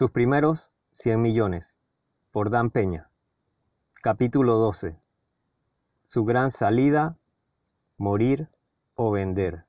Sus 0.00 0.12
primeros 0.12 0.72
100 0.92 1.20
millones, 1.20 1.74
por 2.30 2.48
Dan 2.48 2.70
Peña. 2.70 3.10
Capítulo 4.02 4.56
12. 4.56 4.96
Su 6.04 6.24
gran 6.24 6.50
salida, 6.52 7.18
morir 7.98 8.48
o 8.94 9.10
vender. 9.10 9.66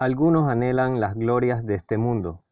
Algunos 0.00 0.48
anhelan 0.48 0.98
las 0.98 1.14
glorias 1.14 1.64
de 1.64 1.76
este 1.76 1.96
mundo, 1.96 2.42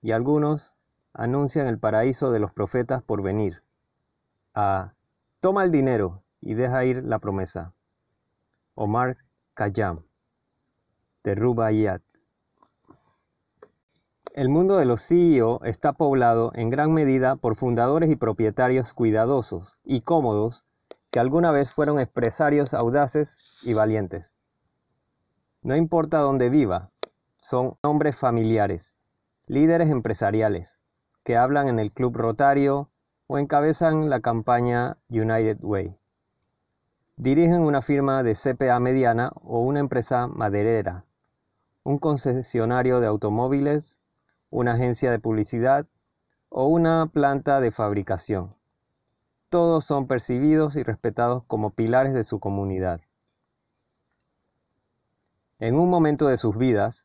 y 0.00 0.12
algunos 0.12 0.72
anuncian 1.12 1.66
el 1.66 1.78
paraíso 1.78 2.30
de 2.30 2.38
los 2.38 2.52
profetas 2.54 3.02
por 3.02 3.20
venir. 3.20 3.62
A 4.54 4.94
toma 5.40 5.64
el 5.64 5.70
dinero 5.70 6.22
y 6.40 6.54
deja 6.54 6.86
ir 6.86 7.04
la 7.04 7.18
promesa. 7.18 7.74
Omar 8.74 9.18
Khayyam, 9.52 10.04
de 11.22 11.34
Rubaiyat. 11.34 12.05
El 14.36 14.50
mundo 14.50 14.76
de 14.76 14.84
los 14.84 15.00
CEO 15.00 15.64
está 15.64 15.94
poblado 15.94 16.52
en 16.54 16.68
gran 16.68 16.92
medida 16.92 17.36
por 17.36 17.56
fundadores 17.56 18.10
y 18.10 18.16
propietarios 18.16 18.92
cuidadosos 18.92 19.78
y 19.82 20.02
cómodos 20.02 20.66
que 21.10 21.18
alguna 21.18 21.52
vez 21.52 21.72
fueron 21.72 21.98
empresarios 21.98 22.74
audaces 22.74 23.58
y 23.62 23.72
valientes. 23.72 24.36
No 25.62 25.74
importa 25.74 26.18
dónde 26.18 26.50
viva, 26.50 26.90
son 27.40 27.78
hombres 27.80 28.18
familiares, 28.18 28.94
líderes 29.46 29.88
empresariales, 29.88 30.78
que 31.24 31.38
hablan 31.38 31.68
en 31.68 31.78
el 31.78 31.90
club 31.90 32.14
rotario 32.14 32.90
o 33.28 33.38
encabezan 33.38 34.10
la 34.10 34.20
campaña 34.20 34.98
United 35.08 35.60
Way. 35.62 35.96
Dirigen 37.16 37.62
una 37.62 37.80
firma 37.80 38.22
de 38.22 38.34
CPA 38.34 38.80
mediana 38.80 39.32
o 39.36 39.60
una 39.60 39.80
empresa 39.80 40.26
maderera, 40.26 41.06
un 41.84 41.96
concesionario 41.96 43.00
de 43.00 43.06
automóviles 43.06 43.98
una 44.56 44.72
agencia 44.72 45.10
de 45.10 45.18
publicidad 45.18 45.86
o 46.48 46.64
una 46.64 47.10
planta 47.12 47.60
de 47.60 47.70
fabricación. 47.70 48.54
Todos 49.50 49.84
son 49.84 50.06
percibidos 50.06 50.76
y 50.76 50.82
respetados 50.82 51.44
como 51.46 51.74
pilares 51.74 52.14
de 52.14 52.24
su 52.24 52.40
comunidad. 52.40 53.02
En 55.58 55.78
un 55.78 55.90
momento 55.90 56.28
de 56.28 56.38
sus 56.38 56.56
vidas, 56.56 57.04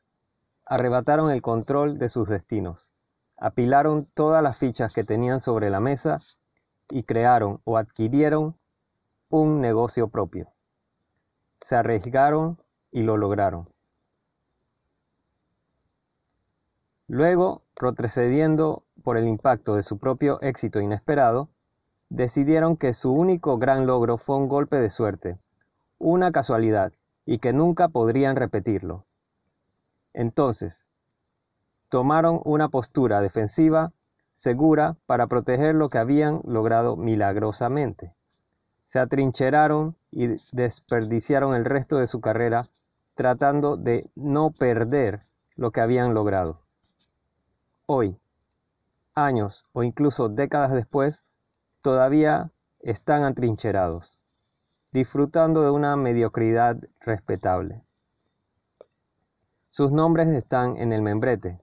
arrebataron 0.65 1.29
el 1.29 1.41
control 1.41 1.99
de 1.99 2.07
sus 2.07 2.29
destinos, 2.29 2.89
apilaron 3.35 4.05
todas 4.13 4.41
las 4.41 4.57
fichas 4.57 4.93
que 4.93 5.03
tenían 5.03 5.41
sobre 5.41 5.69
la 5.69 5.81
mesa 5.81 6.21
y 6.89 7.03
crearon 7.03 7.59
o 7.65 7.77
adquirieron 7.77 8.55
un 9.27 9.59
negocio 9.59 10.07
propio. 10.07 10.53
Se 11.59 11.75
arriesgaron 11.75 12.61
y 12.93 13.03
lo 13.03 13.17
lograron. 13.17 13.67
Luego, 17.13 17.63
retrocediendo 17.75 18.83
por 19.03 19.17
el 19.17 19.27
impacto 19.27 19.75
de 19.75 19.83
su 19.83 19.97
propio 19.97 20.41
éxito 20.41 20.79
inesperado, 20.79 21.49
decidieron 22.07 22.77
que 22.77 22.93
su 22.93 23.11
único 23.11 23.57
gran 23.57 23.85
logro 23.85 24.17
fue 24.17 24.37
un 24.37 24.47
golpe 24.47 24.77
de 24.77 24.89
suerte, 24.89 25.37
una 25.99 26.31
casualidad, 26.31 26.93
y 27.25 27.39
que 27.39 27.51
nunca 27.51 27.89
podrían 27.89 28.37
repetirlo. 28.37 29.03
Entonces, 30.13 30.85
tomaron 31.89 32.39
una 32.45 32.69
postura 32.69 33.19
defensiva 33.19 33.91
segura 34.33 34.95
para 35.05 35.27
proteger 35.27 35.75
lo 35.75 35.89
que 35.89 35.97
habían 35.97 36.39
logrado 36.45 36.95
milagrosamente. 36.95 38.13
Se 38.85 38.99
atrincheraron 38.99 39.97
y 40.11 40.37
desperdiciaron 40.53 41.55
el 41.55 41.65
resto 41.65 41.97
de 41.97 42.07
su 42.07 42.21
carrera 42.21 42.69
tratando 43.15 43.75
de 43.75 44.09
no 44.15 44.51
perder 44.51 45.25
lo 45.57 45.71
que 45.71 45.81
habían 45.81 46.13
logrado 46.13 46.61
hoy, 47.93 48.17
años 49.15 49.65
o 49.73 49.83
incluso 49.83 50.29
décadas 50.29 50.71
después, 50.71 51.25
todavía 51.81 52.51
están 52.79 53.23
atrincherados, 53.23 54.21
disfrutando 54.93 55.61
de 55.63 55.71
una 55.71 55.97
mediocridad 55.97 56.77
respetable. 57.01 57.83
Sus 59.69 59.91
nombres 59.91 60.29
están 60.29 60.77
en 60.77 60.93
el 60.93 61.01
membrete, 61.01 61.59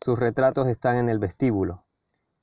sus 0.00 0.18
retratos 0.18 0.66
están 0.66 0.96
en 0.96 1.08
el 1.08 1.20
vestíbulo, 1.20 1.84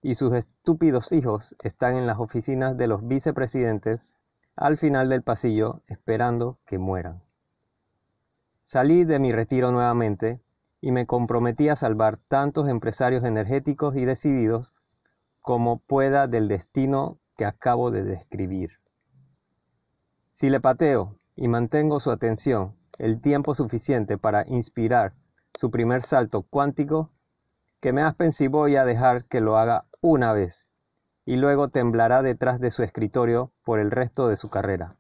y 0.02 0.16
sus 0.16 0.34
estúpidos 0.34 1.12
hijos 1.12 1.54
están 1.62 1.98
en 1.98 2.08
las 2.08 2.20
oficinas 2.20 2.78
de 2.78 2.88
los 2.88 3.06
vicepresidentes 3.06 4.08
al 4.56 4.78
final 4.78 5.10
del 5.10 5.22
pasillo 5.22 5.82
esperando 5.88 6.60
que 6.66 6.78
mueran. 6.78 7.22
Salí 8.64 9.04
de 9.04 9.20
mi 9.20 9.34
retiro 9.34 9.72
nuevamente 9.72 10.40
y 10.82 10.92
me 10.92 11.06
comprometí 11.06 11.70
a 11.70 11.76
salvar 11.76 12.18
tantos 12.28 12.68
empresarios 12.70 13.24
energéticos 13.24 13.96
y 13.96 14.06
decididos 14.06 14.74
como 15.42 15.80
pueda 15.80 16.28
del 16.28 16.48
destino 16.48 17.20
que 17.36 17.46
acabo 17.46 17.92
de 17.92 18.04
describir. 18.04 18.72
Si 20.34 20.50
le 20.50 20.60
pateo 20.60 21.18
y 21.36 21.48
mantengo 21.48 22.00
su 22.00 22.12
atención 22.12 22.76
el 22.98 23.22
tiempo 23.22 23.56
suficiente 23.56 24.18
para 24.18 24.46
inspirar 24.48 25.14
su 25.54 25.72
primer 25.72 26.02
salto 26.02 26.44
cuántico, 26.44 27.12
que 27.80 27.94
me 27.94 28.02
aspen 28.02 28.32
voy 28.50 28.76
a 28.76 28.86
dejar 28.86 29.26
que 29.26 29.42
lo 29.42 29.58
haga 29.58 29.86
una 30.02 30.34
vez 30.34 30.68
y 31.26 31.36
luego 31.36 31.70
temblará 31.70 32.22
detrás 32.22 32.60
de 32.60 32.72
su 32.72 32.84
escritorio 32.84 33.52
por 33.64 33.80
el 33.80 33.92
resto 33.92 34.28
de 34.28 34.36
su 34.36 34.50
carrera. 34.50 34.96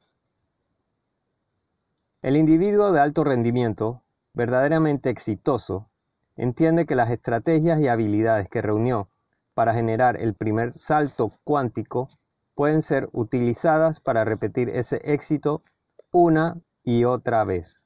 El 2.21 2.35
individuo 2.35 2.91
de 2.91 2.99
alto 2.99 3.23
rendimiento 3.23 4.03
verdaderamente 4.37 5.09
exitoso 5.09 5.89
entiende 6.35 6.85
que 6.85 6.93
las 6.93 7.09
estrategias 7.09 7.79
y 7.79 7.87
habilidades 7.87 8.47
que 8.49 8.61
reunió 8.61 9.09
para 9.55 9.73
generar 9.73 10.21
el 10.21 10.35
primer 10.35 10.71
salto 10.73 11.33
cuántico 11.43 12.07
pueden 12.53 12.83
ser 12.83 13.09
utilizadas 13.13 13.99
para 13.99 14.25
repetir 14.25 14.69
ese 14.69 15.01
éxito 15.11 15.63
una 16.11 16.61
y 16.83 17.03
otra 17.03 17.43
vez. 17.45 17.81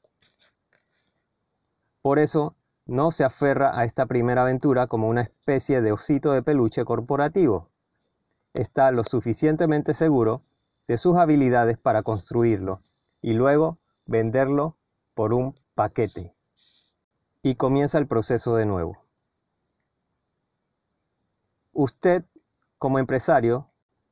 Por 2.01 2.19
eso, 2.19 2.57
no 2.85 3.11
se 3.11 3.23
aferra 3.23 3.79
a 3.79 3.85
esta 3.85 4.05
primera 4.05 4.41
aventura 4.41 4.87
como 4.87 5.07
una 5.07 5.21
especie 5.21 5.79
de 5.79 5.93
osito 5.93 6.33
de 6.33 6.43
peluche 6.43 6.83
corporativo. 6.83 7.69
Está 8.53 8.91
lo 8.91 9.05
suficientemente 9.05 9.93
seguro 9.93 10.41
de 10.89 10.97
sus 10.97 11.15
habilidades 11.15 11.77
para 11.77 12.03
construirlo 12.03 12.81
y 13.21 13.35
luego 13.35 13.77
venderlo 14.05 14.75
por 15.13 15.33
un 15.33 15.55
paquete 15.75 16.33
y 17.43 17.55
comienza 17.55 17.97
el 17.97 18.07
proceso 18.07 18.55
de 18.55 18.65
nuevo. 18.65 19.03
Usted, 21.73 22.25
como 22.77 22.99
empresario, 22.99 23.69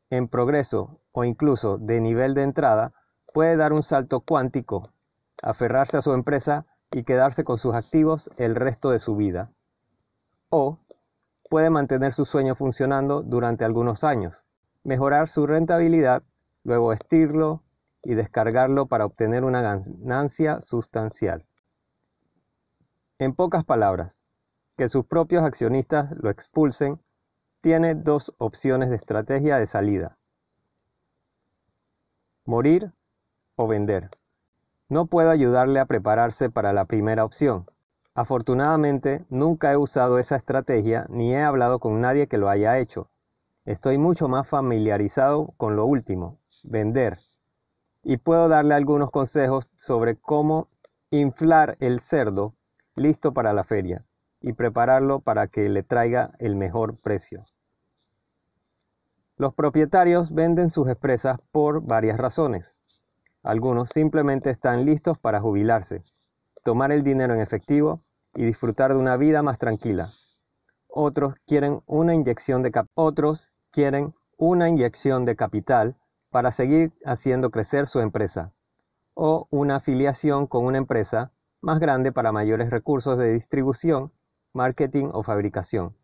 en 0.09 0.27
progreso 0.27 0.99
o 1.11 1.23
incluso 1.23 1.77
de 1.77 2.01
nivel 2.01 2.33
de 2.33 2.43
entrada, 2.43 2.93
puede 3.33 3.55
dar 3.57 3.73
un 3.73 3.83
salto 3.83 4.21
cuántico, 4.21 4.91
aferrarse 5.41 5.97
a 5.97 6.01
su 6.01 6.13
empresa 6.13 6.65
y 6.91 7.03
quedarse 7.03 7.43
con 7.43 7.57
sus 7.57 7.75
activos 7.75 8.31
el 8.37 8.55
resto 8.55 8.91
de 8.91 8.99
su 8.99 9.15
vida. 9.15 9.51
O 10.49 10.79
puede 11.49 11.69
mantener 11.69 12.13
su 12.13 12.25
sueño 12.25 12.55
funcionando 12.55 13.21
durante 13.21 13.65
algunos 13.65 14.03
años, 14.03 14.45
mejorar 14.83 15.27
su 15.27 15.45
rentabilidad, 15.45 16.23
luego 16.63 16.87
vestirlo 16.89 17.63
y 18.03 18.15
descargarlo 18.15 18.87
para 18.87 19.05
obtener 19.05 19.43
una 19.43 19.61
ganancia 19.61 20.61
sustancial. 20.61 21.45
En 23.21 23.33
pocas 23.35 23.65
palabras, 23.65 24.17
que 24.77 24.87
sus 24.87 25.05
propios 25.05 25.43
accionistas 25.43 26.09
lo 26.11 26.29
expulsen, 26.29 27.01
tiene 27.59 27.93
dos 27.93 28.33
opciones 28.37 28.89
de 28.89 28.95
estrategia 28.95 29.57
de 29.57 29.67
salida. 29.67 30.17
Morir 32.45 32.93
o 33.57 33.67
vender. 33.67 34.09
No 34.87 35.07
puedo 35.07 35.31
ayudarle 35.31 35.81
a 35.81 35.85
prepararse 35.85 36.49
para 36.49 36.71
la 36.71 36.85
primera 36.85 37.25
opción. 37.25 37.69
Afortunadamente, 38.15 39.25
nunca 39.29 39.73
he 39.73 39.75
usado 39.75 40.17
esa 40.17 40.37
estrategia 40.37 41.05
ni 41.09 41.33
he 41.33 41.41
hablado 41.41 41.79
con 41.79 41.99
nadie 41.99 42.27
que 42.27 42.37
lo 42.37 42.47
haya 42.47 42.79
hecho. 42.79 43.09
Estoy 43.65 43.97
mucho 43.97 44.29
más 44.29 44.47
familiarizado 44.47 45.53
con 45.57 45.75
lo 45.75 45.85
último, 45.85 46.39
vender. 46.63 47.19
Y 48.01 48.15
puedo 48.15 48.47
darle 48.47 48.75
algunos 48.75 49.11
consejos 49.11 49.69
sobre 49.75 50.15
cómo 50.15 50.69
inflar 51.11 51.75
el 51.81 51.99
cerdo 51.99 52.55
listo 52.99 53.33
para 53.33 53.53
la 53.53 53.63
feria 53.63 54.05
y 54.41 54.53
prepararlo 54.53 55.19
para 55.19 55.47
que 55.47 55.67
le 55.69 55.83
traiga 55.83 56.31
el 56.39 56.55
mejor 56.55 56.97
precio. 56.97 57.45
Los 59.37 59.53
propietarios 59.53 60.33
venden 60.33 60.69
sus 60.69 60.87
empresas 60.89 61.39
por 61.51 61.81
varias 61.81 62.17
razones. 62.17 62.75
Algunos 63.41 63.89
simplemente 63.89 64.49
están 64.49 64.85
listos 64.85 65.17
para 65.17 65.39
jubilarse, 65.39 66.03
tomar 66.63 66.91
el 66.91 67.03
dinero 67.03 67.33
en 67.33 67.39
efectivo 67.39 68.01
y 68.35 68.45
disfrutar 68.45 68.91
de 68.91 68.99
una 68.99 69.15
vida 69.15 69.41
más 69.41 69.57
tranquila. 69.57 70.09
Otros 70.87 71.35
quieren 71.47 71.81
una 71.85 72.13
inyección 72.13 72.63
de, 72.63 72.71
otros 72.95 73.51
quieren 73.71 74.13
una 74.37 74.67
inyección 74.67 75.23
de 75.25 75.35
capital 75.35 75.95
para 76.31 76.51
seguir 76.51 76.91
haciendo 77.05 77.49
crecer 77.49 77.87
su 77.87 78.01
empresa 78.01 78.51
o 79.13 79.47
una 79.49 79.77
afiliación 79.77 80.47
con 80.47 80.65
una 80.65 80.77
empresa 80.77 81.31
más 81.61 81.79
grande 81.79 82.11
para 82.11 82.31
mayores 82.31 82.69
recursos 82.69 83.17
de 83.17 83.33
distribución 83.33 84.11
marketing 84.53 85.09
o 85.13 85.23
fabricación. 85.23 85.95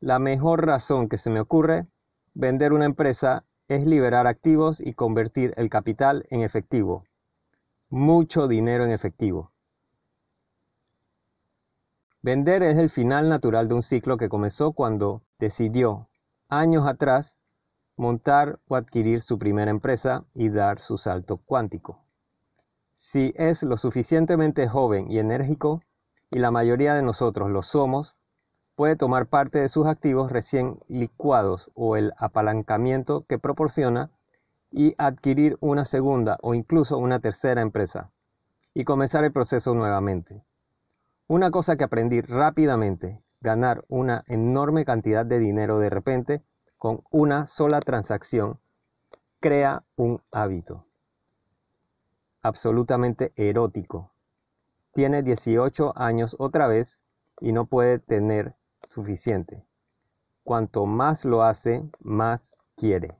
La 0.00 0.18
mejor 0.18 0.66
razón 0.66 1.08
que 1.08 1.18
se 1.18 1.30
me 1.30 1.40
ocurre 1.40 1.86
vender 2.34 2.72
una 2.72 2.84
empresa 2.84 3.44
es 3.68 3.86
liberar 3.86 4.26
activos 4.26 4.80
y 4.80 4.94
convertir 4.94 5.54
el 5.56 5.70
capital 5.70 6.26
en 6.30 6.42
efectivo. 6.42 7.04
Mucho 7.88 8.48
dinero 8.48 8.84
en 8.84 8.90
efectivo. 8.90 9.52
Vender 12.20 12.62
es 12.62 12.78
el 12.78 12.90
final 12.90 13.28
natural 13.28 13.68
de 13.68 13.74
un 13.74 13.82
ciclo 13.82 14.16
que 14.16 14.28
comenzó 14.28 14.72
cuando 14.72 15.22
decidió, 15.38 16.08
años 16.48 16.86
atrás, 16.86 17.38
montar 17.96 18.60
o 18.68 18.76
adquirir 18.76 19.20
su 19.20 19.38
primera 19.38 19.70
empresa 19.70 20.24
y 20.34 20.48
dar 20.48 20.78
su 20.78 20.98
salto 20.98 21.38
cuántico. 21.38 22.04
Si 23.04 23.34
es 23.36 23.64
lo 23.64 23.78
suficientemente 23.78 24.68
joven 24.68 25.10
y 25.10 25.18
enérgico, 25.18 25.82
y 26.30 26.38
la 26.38 26.52
mayoría 26.52 26.94
de 26.94 27.02
nosotros 27.02 27.50
lo 27.50 27.62
somos, 27.62 28.16
puede 28.76 28.94
tomar 28.94 29.26
parte 29.26 29.58
de 29.58 29.68
sus 29.68 29.88
activos 29.88 30.30
recién 30.30 30.78
licuados 30.86 31.68
o 31.74 31.96
el 31.96 32.12
apalancamiento 32.16 33.26
que 33.26 33.40
proporciona 33.40 34.12
y 34.70 34.94
adquirir 34.98 35.58
una 35.60 35.84
segunda 35.84 36.38
o 36.42 36.54
incluso 36.54 36.96
una 36.96 37.18
tercera 37.18 37.60
empresa 37.60 38.12
y 38.72 38.84
comenzar 38.84 39.24
el 39.24 39.32
proceso 39.32 39.74
nuevamente. 39.74 40.44
Una 41.26 41.50
cosa 41.50 41.76
que 41.76 41.84
aprendí 41.84 42.20
rápidamente, 42.20 43.20
ganar 43.40 43.84
una 43.88 44.22
enorme 44.28 44.84
cantidad 44.84 45.26
de 45.26 45.40
dinero 45.40 45.80
de 45.80 45.90
repente 45.90 46.44
con 46.78 47.02
una 47.10 47.46
sola 47.46 47.80
transacción, 47.80 48.60
crea 49.40 49.82
un 49.96 50.22
hábito 50.30 50.86
absolutamente 52.42 53.32
erótico. 53.36 54.12
Tiene 54.92 55.22
18 55.22 55.92
años 55.96 56.36
otra 56.38 56.66
vez 56.66 57.00
y 57.40 57.52
no 57.52 57.66
puede 57.66 57.98
tener 57.98 58.54
suficiente. 58.88 59.64
Cuanto 60.44 60.86
más 60.86 61.24
lo 61.24 61.42
hace, 61.42 61.88
más 62.00 62.54
quiere. 62.76 63.16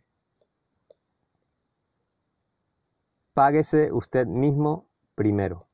Páguese 3.32 3.92
usted 3.92 4.26
mismo 4.26 4.86
primero. 5.14 5.66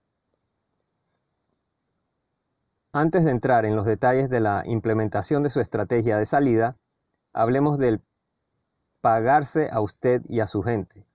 Antes 2.93 3.25
de 3.25 3.31
entrar 3.31 3.65
en 3.65 3.77
los 3.77 3.87
detalles 3.87 4.31
de 4.31 4.41
la 4.41 4.63
implementación 4.67 5.43
de 5.43 5.51
su 5.51 5.61
estrategia 5.61 6.19
de 6.19 6.27
salida, 6.27 6.77
hablemos 7.33 7.79
del 7.79 8.03
pagarse 9.01 9.69
a 9.71 9.81
usted 9.81 10.23
y 10.29 10.41
a 10.41 10.47
su 10.47 10.63
gente. 10.63 11.08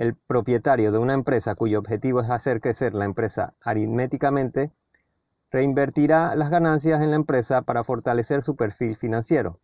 El 0.00 0.14
propietario 0.14 0.92
de 0.92 0.98
una 0.98 1.12
empresa 1.12 1.54
cuyo 1.54 1.78
objetivo 1.78 2.22
es 2.22 2.30
hacer 2.30 2.62
crecer 2.62 2.94
la 2.94 3.04
empresa 3.04 3.52
aritméticamente 3.60 4.72
reinvertirá 5.50 6.34
las 6.36 6.48
ganancias 6.48 7.02
en 7.02 7.10
la 7.10 7.16
empresa 7.16 7.60
para 7.60 7.84
fortalecer 7.84 8.40
su 8.40 8.56
perfil 8.56 8.96
financiero, 8.96 9.60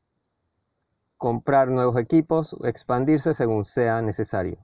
comprar 1.16 1.68
nuevos 1.68 1.96
equipos 1.96 2.52
o 2.52 2.66
expandirse 2.66 3.32
según 3.32 3.64
sea 3.64 4.02
necesario. 4.02 4.58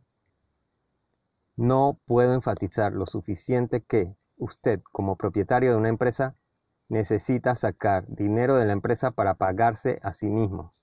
No 1.57 1.99
puedo 2.05 2.35
enfatizar 2.35 2.93
lo 2.93 3.07
suficiente 3.07 3.81
que 3.81 4.15
usted, 4.37 4.83
como 4.93 5.17
propietario 5.17 5.71
de 5.71 5.79
una 5.79 5.89
empresa, 5.89 6.35
necesita 6.91 7.55
sacar 7.55 8.05
dinero 8.09 8.59
de 8.59 8.67
la 8.67 8.75
empresa 8.75 9.13
para 9.13 9.37
pagarse 9.37 10.01
a 10.03 10.13
sí 10.13 10.27
mismo, 10.27 10.75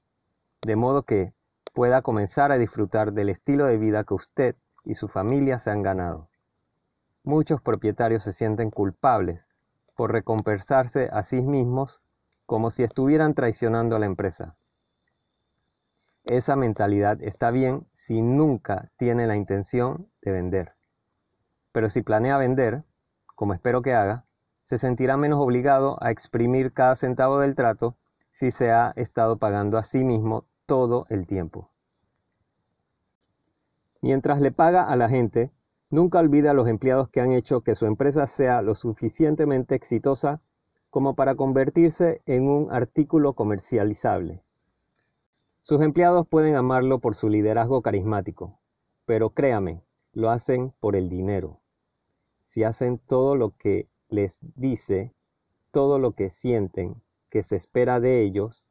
de 0.66 0.76
modo 0.76 1.04
que 1.04 1.36
pueda 1.76 2.02
comenzar 2.02 2.52
a 2.52 2.58
disfrutar 2.58 3.14
del 3.14 3.30
estilo 3.30 3.68
de 3.68 3.78
vida 3.78 4.04
que 4.04 4.16
usted 4.16 4.56
y 4.86 4.96
su 4.96 5.08
familia 5.08 5.60
se 5.60 5.72
han 5.72 5.82
ganado. 5.82 6.30
Muchos 7.24 7.62
propietarios 7.62 8.24
se 8.24 8.34
sienten 8.34 8.72
culpables 8.72 9.48
por 9.96 10.12
recompensarse 10.12 11.10
a 11.12 11.24
sí 11.24 11.42
mismos 11.42 12.02
como 12.46 12.72
si 12.72 12.84
estuvieran 12.84 13.34
traicionando 13.34 13.96
a 13.96 14.00
la 14.00 14.06
empresa. 14.06 14.56
Esa 16.24 16.56
mentalidad 16.56 17.22
está 17.22 17.52
bien 17.52 17.88
si 17.94 18.22
nunca 18.22 18.92
tiene 18.98 19.28
la 19.28 19.36
intención 19.36 20.10
de 20.22 20.32
vender. 20.32 20.74
Pero 21.72 21.90
si 21.90 22.02
planea 22.02 22.38
vender, 22.38 22.84
como 23.36 23.54
espero 23.54 23.82
que 23.82 23.94
haga, 23.94 24.26
se 24.64 24.78
sentirá 24.78 25.18
menos 25.18 25.40
obligado 25.40 25.98
a 26.02 26.12
exprimir 26.12 26.74
cada 26.74 26.96
centavo 26.96 27.40
del 27.40 27.56
trato 27.56 27.98
si 28.32 28.52
se 28.52 28.72
ha 28.72 28.94
estado 28.96 29.38
pagando 29.38 29.78
a 29.78 29.84
sí 29.84 30.04
mismo 30.04 30.46
todo 30.66 31.06
el 31.10 31.26
tiempo. 31.26 31.69
Mientras 34.02 34.42
le 34.42 34.52
paga 34.52 34.84
a 34.84 34.96
la 34.96 35.10
gente, 35.10 35.52
Nunca 35.92 36.20
olvide 36.20 36.50
a 36.50 36.54
los 36.54 36.68
empleados 36.68 37.10
que 37.10 37.20
han 37.20 37.32
hecho 37.32 37.62
que 37.62 37.74
su 37.74 37.88
empresa 37.88 38.28
sea 38.28 38.62
lo 38.62 38.76
suficientemente 38.76 39.74
exitosa 39.74 40.40
como 40.92 41.16
para 41.16 41.34
convertirse 41.34 42.22
en 42.28 42.48
un 42.48 42.72
artículo 42.72 43.34
comercializable. 43.34 44.44
Sus 45.62 45.82
empleados 45.82 46.28
pueden 46.28 46.56
amarlo 46.56 47.00
por 47.00 47.16
su 47.16 47.28
liderazgo 47.28 47.82
carismático, 47.82 48.60
pero 49.06 49.32
créame, 49.32 49.82
lo 50.14 50.30
hacen 50.30 50.74
por 50.80 50.96
el 50.96 51.10
dinero. 51.10 51.60
Si 52.44 52.64
hacen 52.64 53.00
todo 53.00 53.36
lo 53.36 53.56
que 53.58 53.88
les 54.10 54.40
dice, 54.56 55.12
todo 55.72 55.98
lo 55.98 56.12
que 56.12 56.30
sienten 56.30 57.02
que 57.32 57.42
se 57.42 57.56
espera 57.56 58.00
de 58.00 58.22
ellos, 58.22 58.64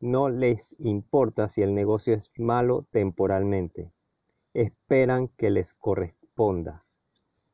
no 0.00 0.30
les 0.30 0.74
importa 0.78 1.48
si 1.48 1.60
el 1.60 1.74
negocio 1.74 2.14
es 2.14 2.30
malo 2.38 2.86
temporalmente. 2.90 3.92
Esperan 4.54 5.28
que 5.28 5.50
les 5.50 5.74
corresponda 5.74 6.84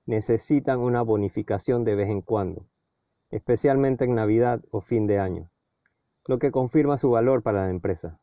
Necesitan 0.08 0.80
una 0.80 1.02
bonificación 1.02 1.84
de 1.84 1.94
vez 1.94 2.08
en 2.08 2.22
cuando, 2.22 2.66
especialmente 3.28 4.06
en 4.06 4.14
Navidad 4.14 4.64
o 4.70 4.80
fin 4.80 5.06
de 5.06 5.18
año, 5.18 5.50
lo 6.26 6.38
que 6.38 6.50
confirma 6.50 6.96
su 6.96 7.10
valor 7.10 7.42
para 7.42 7.64
la 7.66 7.70
empresa. 7.70 8.18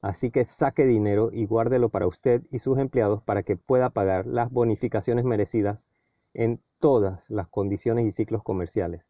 Así 0.00 0.30
que 0.30 0.44
saque 0.44 0.86
dinero 0.86 1.30
y 1.32 1.46
guárdelo 1.46 1.88
para 1.88 2.06
usted 2.06 2.42
y 2.52 2.60
sus 2.60 2.78
empleados 2.78 3.20
para 3.24 3.42
que 3.42 3.56
pueda 3.56 3.90
pagar 3.90 4.26
las 4.26 4.48
bonificaciones 4.48 5.24
merecidas 5.24 5.88
en 6.34 6.62
todas 6.78 7.28
las 7.28 7.48
condiciones 7.48 8.06
y 8.06 8.12
ciclos 8.12 8.44
comerciales. 8.44 9.02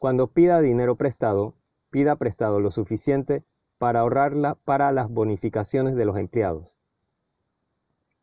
Cuando 0.00 0.26
pida 0.26 0.60
dinero 0.60 0.96
prestado, 0.96 1.54
pida 1.90 2.16
prestado 2.16 2.58
lo 2.58 2.72
suficiente 2.72 3.44
para 3.78 4.00
ahorrarla 4.00 4.54
para 4.54 4.92
las 4.92 5.10
bonificaciones 5.10 5.94
de 5.94 6.04
los 6.04 6.16
empleados. 6.16 6.76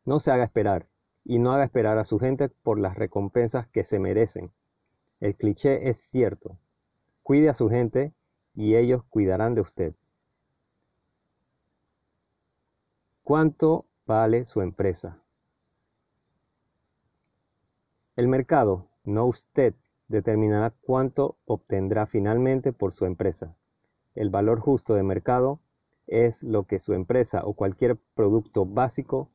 No 0.05 0.19
se 0.19 0.31
haga 0.31 0.43
esperar, 0.43 0.87
y 1.23 1.39
no 1.39 1.51
haga 1.51 1.63
esperar 1.63 1.97
a 1.97 2.03
su 2.03 2.19
gente 2.19 2.49
por 2.49 2.79
las 2.79 2.95
recompensas 2.95 3.67
que 3.67 3.83
se 3.83 3.99
merecen. 3.99 4.51
El 5.19 5.35
cliché 5.35 5.89
es 5.89 5.99
cierto. 5.99 6.57
Cuide 7.21 7.49
a 7.49 7.53
su 7.53 7.69
gente 7.69 8.13
y 8.53 8.75
ellos 8.75 9.03
cuidarán 9.05 9.55
de 9.55 9.61
usted. 9.61 9.95
¿Cuánto 13.23 13.85
vale 14.05 14.43
su 14.43 14.61
empresa? 14.61 15.21
El 18.17 18.27
mercado, 18.27 18.89
no 19.05 19.25
usted, 19.25 19.73
determinará 20.09 20.71
cuánto 20.81 21.37
obtendrá 21.45 22.05
finalmente 22.05 22.73
por 22.73 22.91
su 22.91 23.05
empresa. 23.05 23.55
El 24.15 24.29
valor 24.29 24.59
justo 24.59 24.95
de 24.95 25.03
mercado 25.03 25.59
es 26.07 26.43
lo 26.43 26.65
que 26.65 26.79
su 26.79 26.93
empresa 26.93 27.41
o 27.45 27.53
cualquier 27.53 27.97
producto 28.13 28.65
básico 28.65 29.29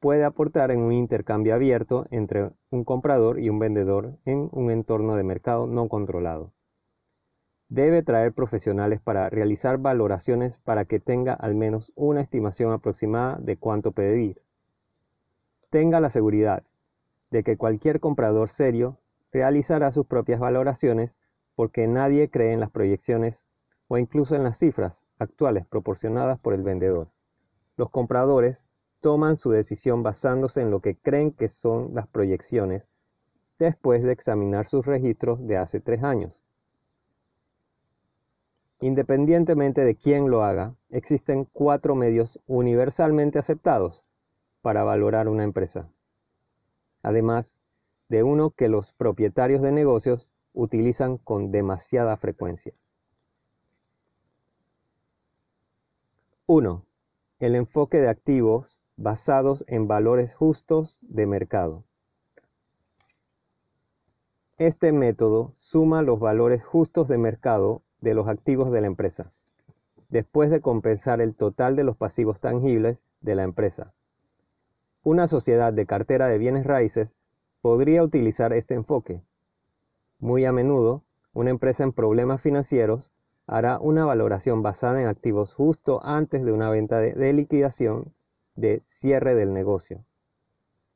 puede 0.00 0.24
aportar 0.24 0.70
en 0.70 0.80
un 0.80 0.92
intercambio 0.92 1.54
abierto 1.54 2.06
entre 2.10 2.50
un 2.70 2.84
comprador 2.84 3.38
y 3.38 3.48
un 3.48 3.58
vendedor 3.58 4.18
en 4.24 4.48
un 4.52 4.70
entorno 4.70 5.16
de 5.16 5.22
mercado 5.22 5.66
no 5.66 5.88
controlado. 5.88 6.52
Debe 7.68 8.02
traer 8.02 8.32
profesionales 8.32 9.00
para 9.00 9.30
realizar 9.30 9.78
valoraciones 9.78 10.58
para 10.58 10.84
que 10.84 11.00
tenga 11.00 11.32
al 11.32 11.54
menos 11.54 11.92
una 11.94 12.20
estimación 12.20 12.72
aproximada 12.72 13.38
de 13.40 13.56
cuánto 13.56 13.92
pedir. 13.92 14.42
Tenga 15.70 16.00
la 16.00 16.10
seguridad 16.10 16.64
de 17.30 17.42
que 17.42 17.56
cualquier 17.56 17.98
comprador 17.98 18.50
serio 18.50 18.98
realizará 19.32 19.90
sus 19.90 20.04
propias 20.04 20.38
valoraciones 20.38 21.18
porque 21.54 21.86
nadie 21.86 22.28
cree 22.28 22.52
en 22.52 22.60
las 22.60 22.70
proyecciones 22.70 23.42
o 23.92 23.98
incluso 23.98 24.34
en 24.34 24.42
las 24.42 24.56
cifras 24.56 25.04
actuales 25.18 25.66
proporcionadas 25.66 26.38
por 26.38 26.54
el 26.54 26.62
vendedor. 26.62 27.08
Los 27.76 27.90
compradores 27.90 28.64
toman 29.02 29.36
su 29.36 29.50
decisión 29.50 30.02
basándose 30.02 30.62
en 30.62 30.70
lo 30.70 30.80
que 30.80 30.96
creen 30.96 31.30
que 31.30 31.50
son 31.50 31.94
las 31.94 32.08
proyecciones 32.08 32.90
después 33.58 34.02
de 34.02 34.12
examinar 34.12 34.66
sus 34.66 34.86
registros 34.86 35.46
de 35.46 35.58
hace 35.58 35.78
tres 35.78 36.02
años. 36.04 36.42
Independientemente 38.80 39.82
de 39.82 39.94
quién 39.94 40.30
lo 40.30 40.42
haga, 40.42 40.74
existen 40.88 41.46
cuatro 41.52 41.94
medios 41.94 42.40
universalmente 42.46 43.38
aceptados 43.38 44.06
para 44.62 44.84
valorar 44.84 45.28
una 45.28 45.44
empresa. 45.44 45.86
Además 47.02 47.54
de 48.08 48.22
uno 48.22 48.52
que 48.52 48.70
los 48.70 48.94
propietarios 48.94 49.60
de 49.60 49.70
negocios 49.70 50.30
utilizan 50.54 51.18
con 51.18 51.50
demasiada 51.50 52.16
frecuencia. 52.16 52.72
1. 56.54 56.84
El 57.38 57.54
enfoque 57.54 57.96
de 57.96 58.10
activos 58.10 58.82
basados 58.98 59.64
en 59.68 59.88
valores 59.88 60.34
justos 60.34 60.98
de 61.00 61.24
mercado. 61.24 61.82
Este 64.58 64.92
método 64.92 65.52
suma 65.54 66.02
los 66.02 66.20
valores 66.20 66.62
justos 66.62 67.08
de 67.08 67.16
mercado 67.16 67.80
de 68.02 68.12
los 68.12 68.28
activos 68.28 68.70
de 68.70 68.82
la 68.82 68.86
empresa, 68.86 69.32
después 70.10 70.50
de 70.50 70.60
compensar 70.60 71.22
el 71.22 71.34
total 71.34 71.74
de 71.74 71.84
los 71.84 71.96
pasivos 71.96 72.38
tangibles 72.38 73.02
de 73.22 73.34
la 73.34 73.44
empresa. 73.44 73.94
Una 75.04 75.28
sociedad 75.28 75.72
de 75.72 75.86
cartera 75.86 76.26
de 76.26 76.36
bienes 76.36 76.66
raíces 76.66 77.16
podría 77.62 78.02
utilizar 78.02 78.52
este 78.52 78.74
enfoque. 78.74 79.22
Muy 80.18 80.44
a 80.44 80.52
menudo, 80.52 81.02
una 81.32 81.48
empresa 81.48 81.82
en 81.82 81.94
problemas 81.94 82.42
financieros 82.42 83.10
hará 83.46 83.78
una 83.80 84.04
valoración 84.04 84.62
basada 84.62 85.00
en 85.00 85.08
activos 85.08 85.54
justo 85.54 86.00
antes 86.04 86.44
de 86.44 86.52
una 86.52 86.70
venta 86.70 86.98
de, 86.98 87.32
liquidación 87.32 88.14
de 88.54 88.80
cierre 88.84 89.34
del 89.34 89.52
negocio. 89.52 90.04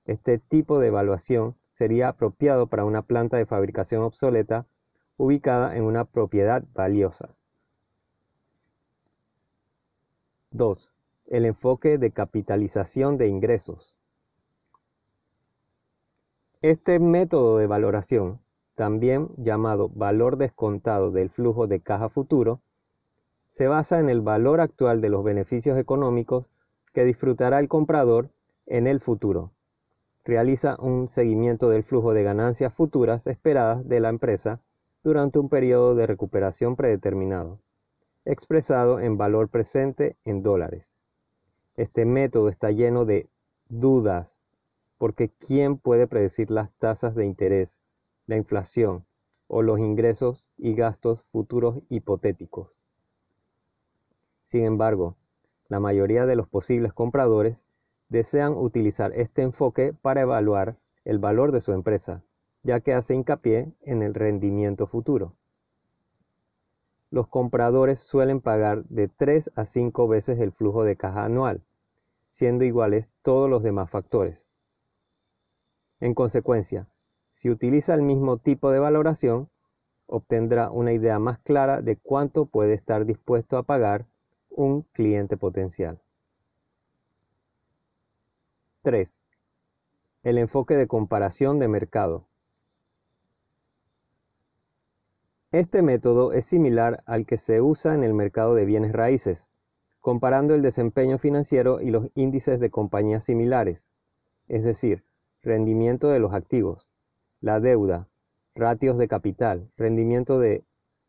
Este 0.05 0.39
tipo 0.39 0.79
de 0.79 0.89
evaluación 0.89 1.57
sería 1.73 2.09
apropiado 2.09 2.69
para 2.69 2.85
una 2.85 3.03
planta 3.03 3.37
de 3.37 3.47
fabricación 3.47 4.03
obsoleta 4.03 4.67
ubicada 5.17 5.77
en 5.77 5.85
una 5.85 6.05
propiedad 6.05 6.63
valiosa. 6.75 7.31
2. 10.53 10.93
El 11.27 11.45
enfoque 11.45 11.99
de 11.99 12.13
capitalización 12.13 13.19
de 13.19 13.29
ingresos. 13.29 13.97
Este 16.63 16.99
método 16.99 17.59
de 17.59 17.67
valoración 17.67 18.41
también 18.77 19.31
llamado 19.39 19.89
valor 19.89 20.37
descontado 20.37 21.11
del 21.11 21.31
flujo 21.31 21.67
de 21.67 21.81
caja 21.81 22.11
futuro, 22.11 22.61
se 23.51 23.69
basa 23.69 23.99
en 23.99 24.11
el 24.11 24.21
valor 24.21 24.61
actual 24.61 25.01
de 25.01 25.09
los 25.09 25.25
beneficios 25.25 25.79
económicos 25.79 26.51
que 26.93 27.05
disfrutará 27.05 27.59
el 27.59 27.69
comprador 27.69 28.29
en 28.67 28.87
el 28.87 29.01
futuro. 29.01 29.51
Realiza 30.25 30.77
un 30.79 31.09
seguimiento 31.09 31.71
del 31.71 31.85
flujo 31.85 32.13
de 32.13 32.23
ganancias 32.23 32.75
futuras 32.75 33.27
esperadas 33.27 33.89
de 33.89 33.99
la 33.99 34.11
empresa 34.11 34.61
durante 35.03 35.39
un 35.39 35.49
periodo 35.49 35.95
de 35.95 36.07
recuperación 36.07 36.77
predeterminado, 36.77 37.61
expresado 38.27 39.01
en 39.01 39.17
valor 39.17 39.49
presente 39.49 40.17
en 40.27 40.43
dólares. 40.43 40.95
Este 41.77 42.05
método 42.05 42.51
está 42.51 42.73
lleno 42.73 43.07
de 43.07 43.31
dudas, 43.71 44.43
porque 44.99 45.31
¿quién 45.31 45.79
puede 45.79 46.07
predecir 46.07 46.51
las 46.51 46.71
tasas 46.73 47.15
de 47.15 47.25
interés 47.25 47.81
la 48.27 48.37
inflación 48.37 49.05
o 49.49 49.63
los 49.63 49.79
ingresos 49.79 50.49
y 50.57 50.75
gastos 50.75 51.25
futuros 51.33 51.79
hipotéticos. 51.89 52.71
Sin 54.43 54.65
embargo, 54.65 55.17
la 55.69 55.81
mayoría 55.81 56.27
de 56.27 56.37
los 56.37 56.49
posibles 56.49 56.93
compradores 56.93 57.65
desean 58.09 58.55
utilizar 58.57 59.13
este 59.15 59.43
enfoque 59.43 59.93
para 59.93 60.23
evaluar 60.23 60.77
el 61.05 61.19
valor 61.19 61.53
de 61.53 61.61
su 61.61 61.73
empresa, 61.73 62.23
ya 62.63 62.81
que 62.81 62.93
hace 62.95 63.15
hincapié 63.15 63.73
en 63.83 64.03
el 64.03 64.15
rendimiento 64.15 64.87
futuro. 64.87 65.35
Los 67.11 67.29
compradores 67.29 68.01
suelen 68.01 68.41
pagar 68.41 68.85
de 68.85 69.09
3 69.09 69.53
a 69.55 69.65
5 69.65 70.09
veces 70.09 70.41
el 70.41 70.53
flujo 70.53 70.85
de 70.85 70.97
caja 70.97 71.25
anual, 71.25 71.63
siendo 72.29 72.65
iguales 72.65 73.11
todos 73.23 73.49
los 73.49 73.63
demás 73.63 73.91
factores. 73.91 74.49
En 76.01 76.15
consecuencia, 76.15 76.87
si 77.37 77.51
utiliza 77.51 77.93
el 77.93 78.01
mismo 78.01 78.39
tipo 78.39 78.71
de 78.71 78.79
valoración, 78.79 79.51
obtendrá 80.07 80.71
una 80.71 80.95
idea 80.95 81.19
más 81.19 81.39
clara 81.41 81.83
de 81.83 81.99
cuánto 81.99 82.47
puede 82.47 82.73
estar 82.73 83.05
dispuesto 83.05 83.59
a 83.59 83.63
pagar 83.63 84.07
un 84.49 84.85
cliente 84.93 85.37
potencial. 85.37 86.01
3. 88.81 89.19
El 90.23 90.39
enfoque 90.39 90.77
de 90.77 90.87
comparación 90.87 91.59
de 91.59 91.69
mercado. 91.69 92.27
Este 95.53 95.83
método 95.83 96.33
es 96.33 96.47
similar 96.47 97.03
al 97.05 97.27
que 97.27 97.37
se 97.37 97.61
usa 97.61 97.95
en 97.95 98.03
el 98.03 98.15
mercado 98.15 98.55
de 98.55 98.65
bienes 98.65 98.93
raíces, 98.93 99.47
comparando 100.01 100.55
el 100.55 100.63
desempeño 100.63 101.19
financiero 101.19 101.83
y 101.83 101.91
los 101.91 102.09
índices 102.15 102.61
de 102.61 102.71
compañías 102.71 103.25
similares, 103.25 103.91
es 104.49 104.65
decir, 104.65 105.05
rendimiento 105.43 106.09
de 106.09 106.19
los 106.19 106.33
activos, 106.33 106.91
la 107.41 107.61
deuda, 107.61 108.09
ratios 108.55 108.99
de 108.99 109.09
capital, 109.09 109.71
rendimiento 109.77 110.39
de 110.39 110.65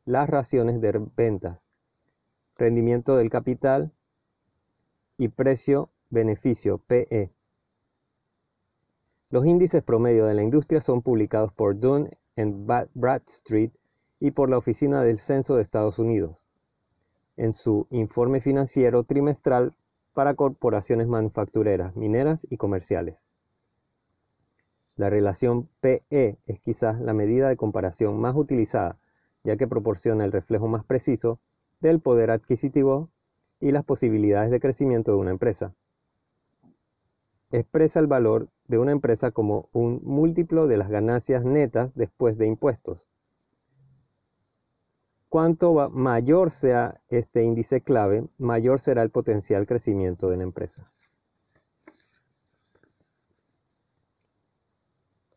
las 0.05 0.29
raciones 0.29 0.81
de 0.81 1.05
ventas, 1.15 1.69
rendimiento 2.55 3.15
del 3.17 3.29
capital 3.29 3.91
y 5.17 5.29
precio-beneficio 5.29 6.79
PE. 6.79 7.31
Los 9.29 9.45
índices 9.45 9.83
promedio 9.83 10.25
de 10.25 10.33
la 10.33 10.43
industria 10.43 10.81
son 10.81 11.01
publicados 11.01 11.51
por 11.53 11.79
Dunn 11.79 12.09
en 12.35 12.67
Bradstreet 12.93 13.71
y 14.19 14.31
por 14.31 14.49
la 14.49 14.57
Oficina 14.57 15.01
del 15.01 15.17
Censo 15.17 15.55
de 15.55 15.61
Estados 15.61 15.99
Unidos 15.99 16.37
en 17.37 17.53
su 17.53 17.87
informe 17.91 18.41
financiero 18.41 19.03
trimestral 19.03 19.73
para 20.13 20.33
corporaciones 20.33 21.07
manufactureras, 21.07 21.95
mineras 21.95 22.45
y 22.49 22.57
comerciales. 22.57 23.23
La 24.97 25.11
relación 25.11 25.69
PE 25.79 26.39
es 26.47 26.59
quizás 26.59 26.99
la 26.99 27.13
medida 27.13 27.47
de 27.47 27.55
comparación 27.55 28.19
más 28.19 28.35
utilizada, 28.35 28.97
ya 29.43 29.55
que 29.55 29.67
proporciona 29.67 30.25
el 30.25 30.31
reflejo 30.31 30.67
más 30.67 30.83
preciso 30.83 31.39
del 31.79 31.99
poder 31.99 32.31
adquisitivo 32.31 33.09
y 33.59 33.71
las 33.71 33.85
posibilidades 33.85 34.49
de 34.49 34.59
crecimiento 34.59 35.11
de 35.11 35.17
una 35.17 35.29
empresa. 35.29 35.75
Expresa 37.51 37.99
el 37.99 38.07
valor 38.07 38.49
de 38.67 38.79
una 38.79 38.91
empresa 38.91 39.29
como 39.29 39.69
un 39.71 40.01
múltiplo 40.03 40.65
de 40.65 40.77
las 40.77 40.89
ganancias 40.89 41.45
netas 41.45 41.95
después 41.95 42.39
de 42.39 42.47
impuestos. 42.47 43.07
Cuanto 45.29 45.89
mayor 45.91 46.49
sea 46.49 47.01
este 47.09 47.43
índice 47.43 47.81
clave, 47.81 48.27
mayor 48.39 48.79
será 48.79 49.03
el 49.03 49.11
potencial 49.11 49.67
crecimiento 49.67 50.29
de 50.29 50.37
la 50.37 50.43
empresa. 50.43 50.91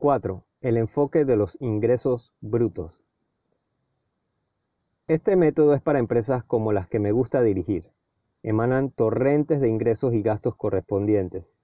4. 0.00 0.46
El 0.62 0.78
enfoque 0.78 1.26
de 1.26 1.36
los 1.36 1.58
ingresos 1.60 2.32
brutos. 2.40 3.04
Este 5.08 5.36
método 5.36 5.74
es 5.74 5.82
para 5.82 5.98
empresas 5.98 6.42
como 6.42 6.72
las 6.72 6.88
que 6.88 6.98
me 6.98 7.12
gusta 7.12 7.42
dirigir. 7.42 7.90
Emanan 8.42 8.92
torrentes 8.92 9.60
de 9.60 9.68
ingresos 9.68 10.14
y 10.14 10.22
gastos 10.22 10.56
correspondientes, 10.56 11.54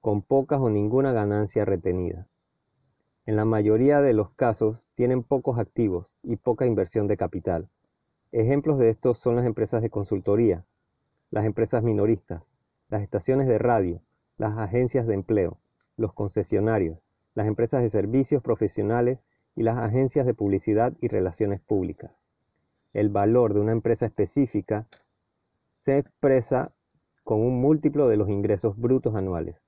con 0.00 0.20
pocas 0.20 0.60
o 0.60 0.68
ninguna 0.68 1.12
ganancia 1.12 1.64
retenida. 1.64 2.26
En 3.24 3.36
la 3.36 3.44
mayoría 3.44 4.00
de 4.00 4.14
los 4.14 4.32
casos 4.32 4.88
tienen 4.96 5.22
pocos 5.22 5.56
activos 5.60 6.10
y 6.24 6.34
poca 6.34 6.66
inversión 6.66 7.06
de 7.06 7.16
capital. 7.16 7.68
Ejemplos 8.32 8.80
de 8.80 8.90
estos 8.90 9.18
son 9.18 9.36
las 9.36 9.46
empresas 9.46 9.80
de 9.80 9.90
consultoría, 9.90 10.64
las 11.30 11.44
empresas 11.44 11.84
minoristas, 11.84 12.42
las 12.88 13.02
estaciones 13.02 13.46
de 13.46 13.58
radio, 13.58 14.02
las 14.38 14.58
agencias 14.58 15.06
de 15.06 15.14
empleo, 15.14 15.60
los 15.96 16.12
concesionarios, 16.14 16.98
las 17.34 17.46
empresas 17.46 17.82
de 17.82 17.90
servicios 17.90 18.42
profesionales 18.42 19.26
y 19.56 19.62
las 19.62 19.78
agencias 19.78 20.26
de 20.26 20.34
publicidad 20.34 20.92
y 21.00 21.08
relaciones 21.08 21.60
públicas. 21.60 22.12
El 22.92 23.08
valor 23.08 23.54
de 23.54 23.60
una 23.60 23.72
empresa 23.72 24.06
específica 24.06 24.86
se 25.76 25.98
expresa 25.98 26.72
con 27.24 27.40
un 27.40 27.60
múltiplo 27.60 28.08
de 28.08 28.16
los 28.16 28.28
ingresos 28.28 28.76
brutos 28.76 29.14
anuales. 29.14 29.66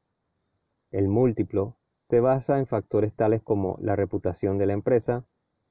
El 0.90 1.08
múltiplo 1.08 1.76
se 2.00 2.20
basa 2.20 2.58
en 2.58 2.66
factores 2.66 3.14
tales 3.14 3.42
como 3.42 3.78
la 3.80 3.96
reputación 3.96 4.58
de 4.58 4.66
la 4.66 4.72
empresa, 4.72 5.24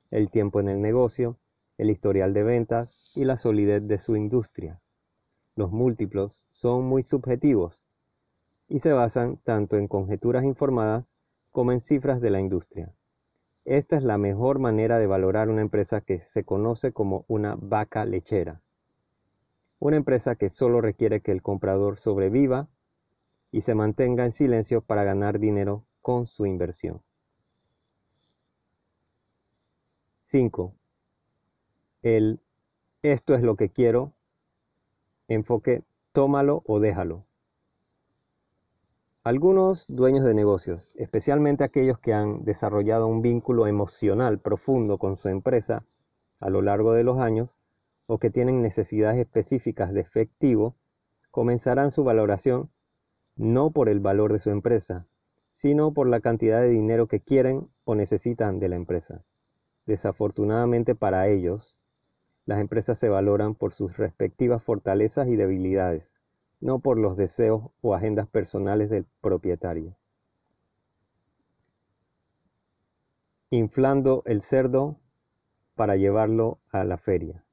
el 0.09 0.29
tiempo 0.29 0.59
en 0.59 0.69
el 0.69 0.81
negocio, 0.81 1.37
el 1.77 1.89
historial 1.89 2.33
de 2.33 2.43
ventas 2.43 3.11
y 3.15 3.25
la 3.25 3.37
solidez 3.37 3.85
de 3.87 3.97
su 3.97 4.15
industria. 4.15 4.79
Los 5.55 5.71
múltiplos 5.71 6.45
son 6.49 6.85
muy 6.85 7.03
subjetivos 7.03 7.83
y 8.69 8.79
se 8.79 8.93
basan 8.93 9.37
tanto 9.43 9.77
en 9.77 9.87
conjeturas 9.87 10.45
informadas 10.45 11.15
como 11.51 11.71
en 11.71 11.79
cifras 11.79 12.21
de 12.21 12.29
la 12.29 12.39
industria. 12.39 12.93
Esta 13.65 13.97
es 13.97 14.03
la 14.03 14.17
mejor 14.17 14.59
manera 14.59 14.97
de 14.97 15.07
valorar 15.07 15.49
una 15.49 15.61
empresa 15.61 16.01
que 16.01 16.19
se 16.19 16.43
conoce 16.43 16.91
como 16.91 17.25
una 17.27 17.55
vaca 17.55 18.05
lechera. 18.05 18.61
Una 19.79 19.97
empresa 19.97 20.35
que 20.35 20.49
solo 20.49 20.81
requiere 20.81 21.21
que 21.21 21.31
el 21.31 21.41
comprador 21.41 21.97
sobreviva 21.97 22.67
y 23.51 23.61
se 23.61 23.75
mantenga 23.75 24.25
en 24.25 24.31
silencio 24.31 24.81
para 24.81 25.03
ganar 25.03 25.39
dinero 25.39 25.85
con 26.01 26.25
su 26.25 26.45
inversión. 26.45 27.01
5. 30.21 30.73
El 32.01 32.39
esto 33.03 33.33
es 33.33 33.41
lo 33.41 33.55
que 33.55 33.69
quiero. 33.69 34.13
Enfoque 35.27 35.83
tómalo 36.11 36.63
o 36.65 36.79
déjalo. 36.79 37.25
Algunos 39.23 39.85
dueños 39.87 40.25
de 40.25 40.33
negocios, 40.33 40.91
especialmente 40.95 41.63
aquellos 41.63 41.99
que 41.99 42.11
han 42.11 42.43
desarrollado 42.43 43.05
un 43.05 43.21
vínculo 43.21 43.67
emocional 43.67 44.39
profundo 44.39 44.97
con 44.97 45.15
su 45.15 45.29
empresa 45.29 45.83
a 46.39 46.49
lo 46.49 46.63
largo 46.63 46.93
de 46.93 47.03
los 47.03 47.19
años 47.19 47.59
o 48.07 48.17
que 48.17 48.31
tienen 48.31 48.63
necesidades 48.63 49.19
específicas 49.19 49.93
de 49.93 50.01
efectivo, 50.01 50.73
comenzarán 51.29 51.91
su 51.91 52.03
valoración 52.03 52.71
no 53.35 53.69
por 53.69 53.89
el 53.89 53.99
valor 53.99 54.33
de 54.33 54.39
su 54.39 54.49
empresa, 54.49 55.05
sino 55.51 55.93
por 55.93 56.07
la 56.07 56.19
cantidad 56.19 56.59
de 56.59 56.69
dinero 56.69 57.05
que 57.05 57.19
quieren 57.19 57.69
o 57.83 57.93
necesitan 57.93 58.59
de 58.59 58.69
la 58.69 58.75
empresa. 58.75 59.23
Desafortunadamente 59.85 60.95
para 60.95 61.27
ellos, 61.27 61.79
las 62.47 62.59
empresas 62.59 62.97
se 62.97 63.07
valoran 63.07 63.53
por 63.53 63.71
sus 63.71 63.97
respectivas 63.97 64.63
fortalezas 64.63 65.27
y 65.27 65.35
debilidades, 65.35 66.11
no 66.61 66.79
por 66.79 66.97
los 66.97 67.17
deseos 67.17 67.71
o 67.81 67.93
agendas 67.93 68.27
personales 68.27 68.89
del 68.89 69.05
propietario. 69.19 69.97
Inflando 73.49 74.23
el 74.25 74.41
cerdo 74.41 74.97
para 75.75 75.97
llevarlo 75.97 76.59
a 76.71 76.83
la 76.83 76.97
feria. 76.97 77.43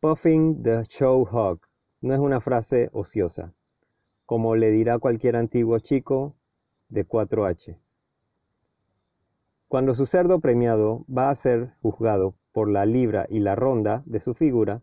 Puffing 0.00 0.62
the 0.62 0.84
show 0.84 1.26
hog 1.30 1.60
no 2.00 2.14
es 2.14 2.20
una 2.20 2.40
frase 2.40 2.88
ociosa, 2.92 3.52
como 4.26 4.56
le 4.56 4.70
dirá 4.70 4.98
cualquier 4.98 5.36
antiguo 5.36 5.78
chico 5.80 6.34
de 6.88 7.06
4H. 7.06 7.78
Cuando 9.68 9.94
su 9.94 10.06
cerdo 10.06 10.40
premiado 10.40 11.04
va 11.14 11.28
a 11.28 11.34
ser 11.34 11.74
juzgado 11.82 12.34
por 12.52 12.70
la 12.70 12.86
libra 12.86 13.26
y 13.28 13.40
la 13.40 13.54
ronda 13.54 14.02
de 14.06 14.20
su 14.20 14.34
figura, 14.34 14.82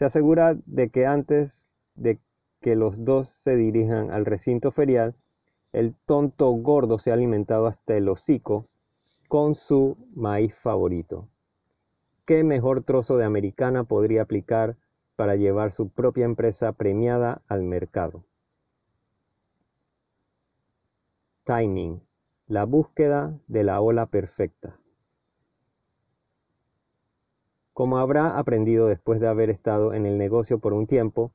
se 0.00 0.06
asegura 0.06 0.56
de 0.64 0.88
que 0.88 1.04
antes 1.04 1.68
de 1.94 2.18
que 2.62 2.74
los 2.74 3.04
dos 3.04 3.28
se 3.28 3.54
dirijan 3.54 4.10
al 4.10 4.24
recinto 4.24 4.70
ferial, 4.72 5.14
el 5.74 5.94
tonto 6.06 6.48
gordo 6.52 6.96
se 6.96 7.10
ha 7.10 7.14
alimentado 7.14 7.66
hasta 7.66 7.98
el 7.98 8.08
hocico 8.08 8.66
con 9.28 9.54
su 9.54 9.98
maíz 10.14 10.54
favorito. 10.54 11.28
¿Qué 12.24 12.44
mejor 12.44 12.82
trozo 12.82 13.18
de 13.18 13.26
americana 13.26 13.84
podría 13.84 14.22
aplicar 14.22 14.78
para 15.16 15.36
llevar 15.36 15.70
su 15.70 15.90
propia 15.90 16.24
empresa 16.24 16.72
premiada 16.72 17.42
al 17.46 17.62
mercado? 17.62 18.24
Timing, 21.44 22.00
la 22.46 22.64
búsqueda 22.64 23.38
de 23.48 23.64
la 23.64 23.82
ola 23.82 24.06
perfecta. 24.06 24.78
Como 27.80 27.96
habrá 27.96 28.38
aprendido 28.38 28.88
después 28.88 29.20
de 29.20 29.26
haber 29.26 29.48
estado 29.48 29.94
en 29.94 30.04
el 30.04 30.18
negocio 30.18 30.58
por 30.58 30.74
un 30.74 30.86
tiempo, 30.86 31.32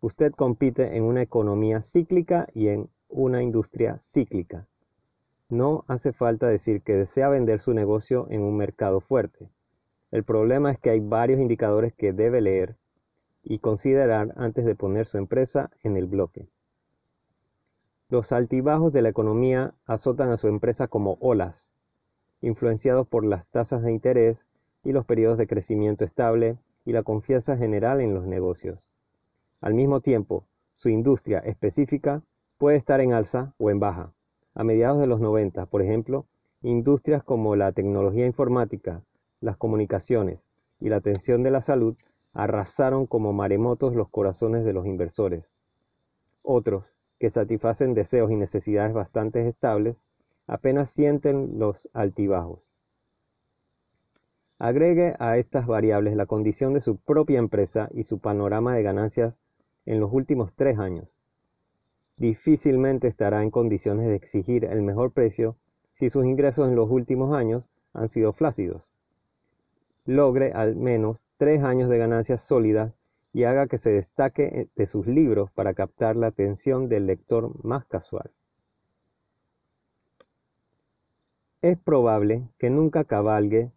usted 0.00 0.32
compite 0.32 0.96
en 0.96 1.04
una 1.04 1.22
economía 1.22 1.82
cíclica 1.82 2.48
y 2.52 2.66
en 2.66 2.90
una 3.08 3.44
industria 3.44 3.96
cíclica. 3.96 4.66
No 5.48 5.84
hace 5.86 6.12
falta 6.12 6.48
decir 6.48 6.82
que 6.82 6.94
desea 6.94 7.28
vender 7.28 7.60
su 7.60 7.74
negocio 7.74 8.26
en 8.30 8.42
un 8.42 8.56
mercado 8.56 9.00
fuerte. 9.00 9.48
El 10.10 10.24
problema 10.24 10.72
es 10.72 10.80
que 10.80 10.90
hay 10.90 10.98
varios 10.98 11.38
indicadores 11.38 11.92
que 11.94 12.12
debe 12.12 12.40
leer 12.40 12.76
y 13.44 13.60
considerar 13.60 14.34
antes 14.36 14.64
de 14.64 14.74
poner 14.74 15.06
su 15.06 15.16
empresa 15.16 15.70
en 15.84 15.96
el 15.96 16.06
bloque. 16.06 16.48
Los 18.08 18.32
altibajos 18.32 18.92
de 18.92 19.02
la 19.02 19.10
economía 19.10 19.74
azotan 19.86 20.32
a 20.32 20.38
su 20.38 20.48
empresa 20.48 20.88
como 20.88 21.18
olas, 21.20 21.72
influenciados 22.40 23.06
por 23.06 23.24
las 23.24 23.46
tasas 23.46 23.84
de 23.84 23.92
interés 23.92 24.48
y 24.84 24.92
los 24.92 25.04
periodos 25.06 25.38
de 25.38 25.46
crecimiento 25.46 26.04
estable 26.04 26.58
y 26.84 26.92
la 26.92 27.02
confianza 27.02 27.56
general 27.56 28.00
en 28.00 28.14
los 28.14 28.26
negocios. 28.26 28.88
Al 29.60 29.74
mismo 29.74 30.00
tiempo, 30.00 30.44
su 30.74 30.90
industria 30.90 31.38
específica 31.38 32.22
puede 32.58 32.76
estar 32.76 33.00
en 33.00 33.12
alza 33.12 33.54
o 33.58 33.70
en 33.70 33.80
baja. 33.80 34.12
A 34.54 34.62
mediados 34.62 35.00
de 35.00 35.06
los 35.06 35.20
90, 35.20 35.66
por 35.66 35.82
ejemplo, 35.82 36.26
industrias 36.62 37.24
como 37.24 37.56
la 37.56 37.72
tecnología 37.72 38.26
informática, 38.26 39.02
las 39.40 39.56
comunicaciones 39.56 40.48
y 40.80 40.88
la 40.88 40.96
atención 40.96 41.42
de 41.42 41.50
la 41.50 41.60
salud 41.60 41.96
arrasaron 42.32 43.06
como 43.06 43.32
maremotos 43.32 43.94
los 43.94 44.08
corazones 44.08 44.64
de 44.64 44.72
los 44.72 44.86
inversores. 44.86 45.54
Otros, 46.42 46.94
que 47.18 47.30
satisfacen 47.30 47.94
deseos 47.94 48.30
y 48.30 48.36
necesidades 48.36 48.92
bastante 48.92 49.46
estables, 49.48 49.96
apenas 50.46 50.90
sienten 50.90 51.58
los 51.58 51.88
altibajos. 51.92 52.72
Agregue 54.64 55.14
a 55.18 55.36
estas 55.36 55.66
variables 55.66 56.16
la 56.16 56.24
condición 56.24 56.72
de 56.72 56.80
su 56.80 56.96
propia 56.96 57.38
empresa 57.38 57.90
y 57.92 58.04
su 58.04 58.18
panorama 58.18 58.74
de 58.74 58.82
ganancias 58.82 59.42
en 59.84 60.00
los 60.00 60.10
últimos 60.10 60.54
tres 60.54 60.78
años. 60.78 61.18
Difícilmente 62.16 63.06
estará 63.06 63.42
en 63.42 63.50
condiciones 63.50 64.06
de 64.06 64.14
exigir 64.14 64.64
el 64.64 64.80
mejor 64.80 65.12
precio 65.12 65.58
si 65.92 66.08
sus 66.08 66.24
ingresos 66.24 66.66
en 66.66 66.76
los 66.76 66.90
últimos 66.90 67.36
años 67.36 67.68
han 67.92 68.08
sido 68.08 68.32
flácidos. 68.32 68.90
Logre 70.06 70.52
al 70.52 70.76
menos 70.76 71.20
tres 71.36 71.62
años 71.62 71.90
de 71.90 71.98
ganancias 71.98 72.42
sólidas 72.42 72.96
y 73.34 73.44
haga 73.44 73.66
que 73.66 73.76
se 73.76 73.90
destaque 73.90 74.70
de 74.74 74.86
sus 74.86 75.06
libros 75.06 75.50
para 75.50 75.74
captar 75.74 76.16
la 76.16 76.28
atención 76.28 76.88
del 76.88 77.06
lector 77.06 77.52
más 77.62 77.84
casual. 77.84 78.30
Es 81.60 81.76
probable 81.76 82.48
que 82.56 82.70
nunca 82.70 83.04
cabalgue 83.04 83.70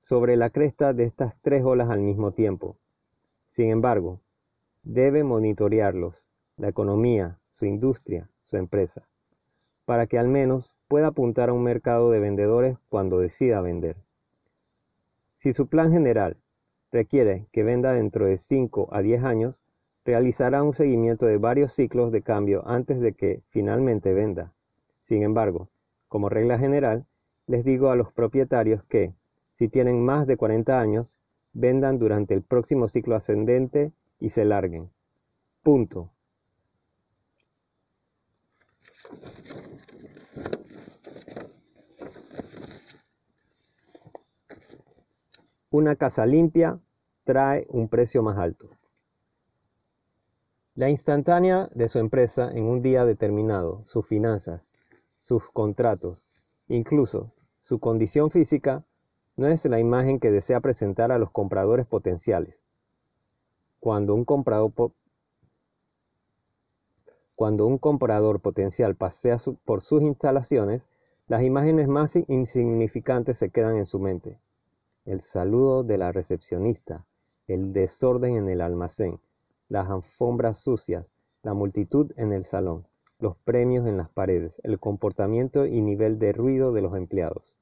sobre 0.00 0.36
la 0.36 0.50
cresta 0.50 0.92
de 0.92 1.04
estas 1.04 1.36
tres 1.40 1.62
olas 1.64 1.90
al 1.90 2.00
mismo 2.00 2.32
tiempo. 2.32 2.76
Sin 3.48 3.70
embargo, 3.70 4.20
debe 4.82 5.24
monitorearlos, 5.24 6.28
la 6.56 6.68
economía, 6.68 7.38
su 7.50 7.66
industria, 7.66 8.30
su 8.42 8.56
empresa, 8.56 9.08
para 9.84 10.06
que 10.06 10.18
al 10.18 10.28
menos 10.28 10.74
pueda 10.88 11.08
apuntar 11.08 11.50
a 11.50 11.52
un 11.52 11.62
mercado 11.62 12.10
de 12.10 12.20
vendedores 12.20 12.78
cuando 12.88 13.18
decida 13.18 13.60
vender. 13.60 13.96
Si 15.36 15.52
su 15.52 15.68
plan 15.68 15.92
general 15.92 16.36
requiere 16.90 17.46
que 17.52 17.62
venda 17.62 17.92
dentro 17.92 18.26
de 18.26 18.38
5 18.38 18.88
a 18.92 19.02
10 19.02 19.24
años, 19.24 19.62
realizará 20.04 20.62
un 20.62 20.74
seguimiento 20.74 21.26
de 21.26 21.38
varios 21.38 21.72
ciclos 21.72 22.10
de 22.12 22.22
cambio 22.22 22.62
antes 22.66 23.00
de 23.00 23.12
que 23.12 23.42
finalmente 23.48 24.12
venda. 24.12 24.52
Sin 25.00 25.22
embargo, 25.22 25.68
como 26.08 26.28
regla 26.28 26.58
general, 26.58 27.06
les 27.46 27.64
digo 27.64 27.90
a 27.90 27.96
los 27.96 28.12
propietarios 28.12 28.82
que, 28.84 29.14
si 29.50 29.68
tienen 29.68 30.04
más 30.04 30.26
de 30.26 30.36
40 30.36 30.80
años, 30.80 31.18
vendan 31.52 31.98
durante 31.98 32.34
el 32.34 32.42
próximo 32.42 32.88
ciclo 32.88 33.16
ascendente 33.16 33.92
y 34.18 34.30
se 34.30 34.44
larguen. 34.44 34.90
Punto. 35.62 36.10
Una 45.70 45.94
casa 45.96 46.26
limpia 46.26 46.80
trae 47.24 47.66
un 47.68 47.88
precio 47.88 48.22
más 48.22 48.38
alto. 48.38 48.70
La 50.74 50.88
instantánea 50.88 51.68
de 51.74 51.88
su 51.88 51.98
empresa 51.98 52.50
en 52.50 52.64
un 52.64 52.82
día 52.82 53.04
determinado, 53.04 53.82
sus 53.86 54.06
finanzas, 54.06 54.72
sus 55.18 55.50
contratos, 55.50 56.26
incluso 56.68 57.32
su 57.60 57.78
condición 57.78 58.30
física, 58.30 58.84
no 59.40 59.48
es 59.48 59.64
la 59.64 59.80
imagen 59.80 60.20
que 60.20 60.30
desea 60.30 60.60
presentar 60.60 61.10
a 61.10 61.18
los 61.18 61.30
compradores 61.30 61.86
potenciales. 61.86 62.66
Cuando 63.80 64.14
un 64.14 64.26
comprador, 64.26 64.92
potencial 68.40 68.96
pasea 68.96 69.38
por 69.64 69.80
sus 69.80 70.02
instalaciones, 70.02 70.90
las 71.26 71.42
imágenes 71.42 71.88
más 71.88 72.16
insignificantes 72.28 73.38
se 73.38 73.48
quedan 73.48 73.78
en 73.78 73.86
su 73.86 73.98
mente. 73.98 74.38
El 75.06 75.22
saludo 75.22 75.84
de 75.84 75.96
la 75.96 76.12
recepcionista, 76.12 77.06
el 77.48 77.72
desorden 77.72 78.36
en 78.36 78.50
el 78.50 78.60
almacén, 78.60 79.20
las 79.70 79.88
alfombras 79.88 80.58
sucias, 80.58 81.14
la 81.42 81.54
multitud 81.54 82.12
en 82.18 82.34
el 82.34 82.44
salón, 82.44 82.86
los 83.18 83.38
premios 83.38 83.86
en 83.86 83.96
las 83.96 84.10
paredes, 84.10 84.60
el 84.64 84.78
comportamiento 84.78 85.64
y 85.64 85.80
nivel 85.80 86.18
de 86.18 86.34
ruido 86.34 86.72
de 86.72 86.82
los 86.82 86.94
empleados. 86.94 87.56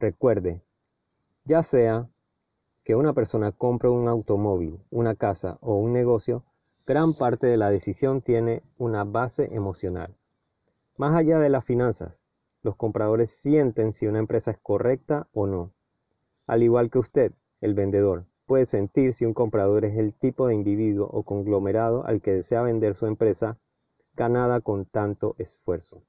Recuerde, 0.00 0.62
ya 1.44 1.62
sea 1.62 2.08
que 2.84 2.94
una 2.94 3.12
persona 3.12 3.52
compre 3.52 3.90
un 3.90 4.08
automóvil, 4.08 4.80
una 4.90 5.14
casa 5.14 5.58
o 5.60 5.76
un 5.76 5.92
negocio, 5.92 6.42
gran 6.86 7.12
parte 7.12 7.46
de 7.46 7.58
la 7.58 7.68
decisión 7.68 8.22
tiene 8.22 8.62
una 8.78 9.04
base 9.04 9.54
emocional. 9.54 10.16
Más 10.96 11.14
allá 11.14 11.38
de 11.38 11.50
las 11.50 11.66
finanzas, 11.66 12.18
los 12.62 12.76
compradores 12.76 13.30
sienten 13.30 13.92
si 13.92 14.06
una 14.06 14.20
empresa 14.20 14.52
es 14.52 14.58
correcta 14.62 15.28
o 15.34 15.46
no. 15.46 15.70
Al 16.46 16.62
igual 16.62 16.90
que 16.90 16.98
usted, 16.98 17.32
el 17.60 17.74
vendedor, 17.74 18.24
puede 18.46 18.64
sentir 18.64 19.12
si 19.12 19.26
un 19.26 19.34
comprador 19.34 19.84
es 19.84 19.98
el 19.98 20.14
tipo 20.14 20.46
de 20.46 20.54
individuo 20.54 21.10
o 21.12 21.24
conglomerado 21.24 22.06
al 22.06 22.22
que 22.22 22.32
desea 22.32 22.62
vender 22.62 22.96
su 22.96 23.04
empresa 23.04 23.58
ganada 24.14 24.62
con 24.62 24.86
tanto 24.86 25.34
esfuerzo. 25.36 26.02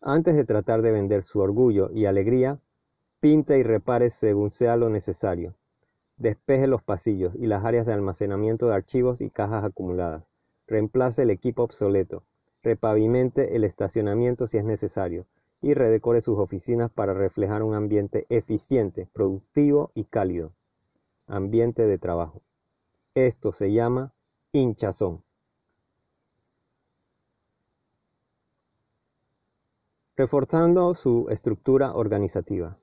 Antes 0.00 0.36
de 0.36 0.44
tratar 0.44 0.82
de 0.82 0.92
vender 0.92 1.22
su 1.22 1.40
orgullo 1.40 1.90
y 1.92 2.06
alegría, 2.06 2.60
pinta 3.20 3.56
y 3.56 3.62
repare 3.64 4.10
según 4.10 4.50
sea 4.50 4.76
lo 4.76 4.90
necesario. 4.90 5.54
Despeje 6.16 6.66
los 6.66 6.82
pasillos 6.82 7.34
y 7.34 7.46
las 7.46 7.64
áreas 7.64 7.86
de 7.86 7.92
almacenamiento 7.92 8.66
de 8.66 8.74
archivos 8.74 9.20
y 9.20 9.30
cajas 9.30 9.64
acumuladas. 9.64 10.24
Reemplace 10.66 11.22
el 11.22 11.30
equipo 11.30 11.62
obsoleto. 11.62 12.22
Repavimente 12.62 13.56
el 13.56 13.64
estacionamiento 13.64 14.46
si 14.46 14.58
es 14.58 14.64
necesario. 14.64 15.26
Y 15.60 15.74
redecore 15.74 16.20
sus 16.20 16.38
oficinas 16.38 16.90
para 16.90 17.14
reflejar 17.14 17.64
un 17.64 17.74
ambiente 17.74 18.26
eficiente, 18.28 19.08
productivo 19.12 19.90
y 19.94 20.04
cálido. 20.04 20.52
Ambiente 21.26 21.86
de 21.86 21.98
trabajo. 21.98 22.42
Esto 23.14 23.52
se 23.52 23.72
llama 23.72 24.12
hinchazón. 24.52 25.22
Reforzando 30.18 30.96
su 30.96 31.28
estructura 31.30 31.94
organizativa. 31.94 32.76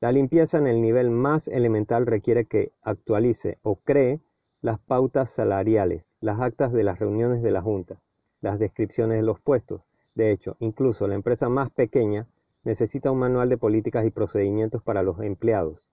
La 0.00 0.12
limpieza 0.12 0.58
en 0.58 0.66
el 0.66 0.82
nivel 0.82 1.08
más 1.08 1.48
elemental 1.48 2.04
requiere 2.04 2.44
que 2.44 2.72
actualice 2.82 3.58
o 3.62 3.76
cree 3.76 4.20
las 4.60 4.78
pautas 4.78 5.30
salariales, 5.30 6.14
las 6.20 6.40
actas 6.40 6.74
de 6.74 6.84
las 6.84 6.98
reuniones 6.98 7.42
de 7.42 7.50
la 7.50 7.62
Junta, 7.62 8.02
las 8.42 8.58
descripciones 8.58 9.16
de 9.16 9.22
los 9.22 9.40
puestos. 9.40 9.80
De 10.14 10.30
hecho, 10.30 10.58
incluso 10.60 11.08
la 11.08 11.14
empresa 11.14 11.48
más 11.48 11.70
pequeña 11.70 12.26
necesita 12.64 13.10
un 13.10 13.20
manual 13.20 13.48
de 13.48 13.56
políticas 13.56 14.04
y 14.04 14.10
procedimientos 14.10 14.82
para 14.82 15.02
los 15.02 15.18
empleados, 15.20 15.86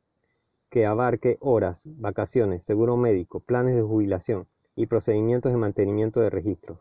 que 0.69 0.85
abarque 0.85 1.37
horas, 1.39 1.83
vacaciones, 1.85 2.65
seguro 2.65 2.97
médico, 2.97 3.39
planes 3.39 3.75
de 3.75 3.81
jubilación 3.81 4.45
y 4.75 4.87
procedimientos 4.87 5.53
de 5.53 5.57
mantenimiento 5.57 6.19
de 6.19 6.29
registros. 6.29 6.79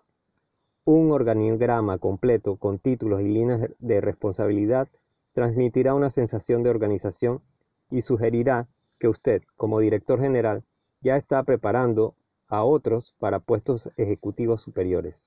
Un 0.84 1.12
organigrama 1.12 1.98
completo 1.98 2.56
con 2.56 2.78
títulos 2.78 3.20
y 3.20 3.28
líneas 3.28 3.70
de 3.78 4.00
responsabilidad 4.00 4.88
transmitirá 5.32 5.94
una 5.94 6.10
sensación 6.10 6.62
de 6.62 6.70
organización 6.70 7.42
y 7.90 8.00
sugerirá 8.00 8.66
que 8.98 9.08
usted, 9.08 9.42
como 9.56 9.80
director 9.80 10.20
general, 10.20 10.64
ya 11.00 11.16
está 11.16 11.42
preparando 11.42 12.14
a 12.48 12.64
otros 12.64 13.14
para 13.18 13.40
puestos 13.40 13.90
ejecutivos 13.96 14.60
superiores. 14.60 15.26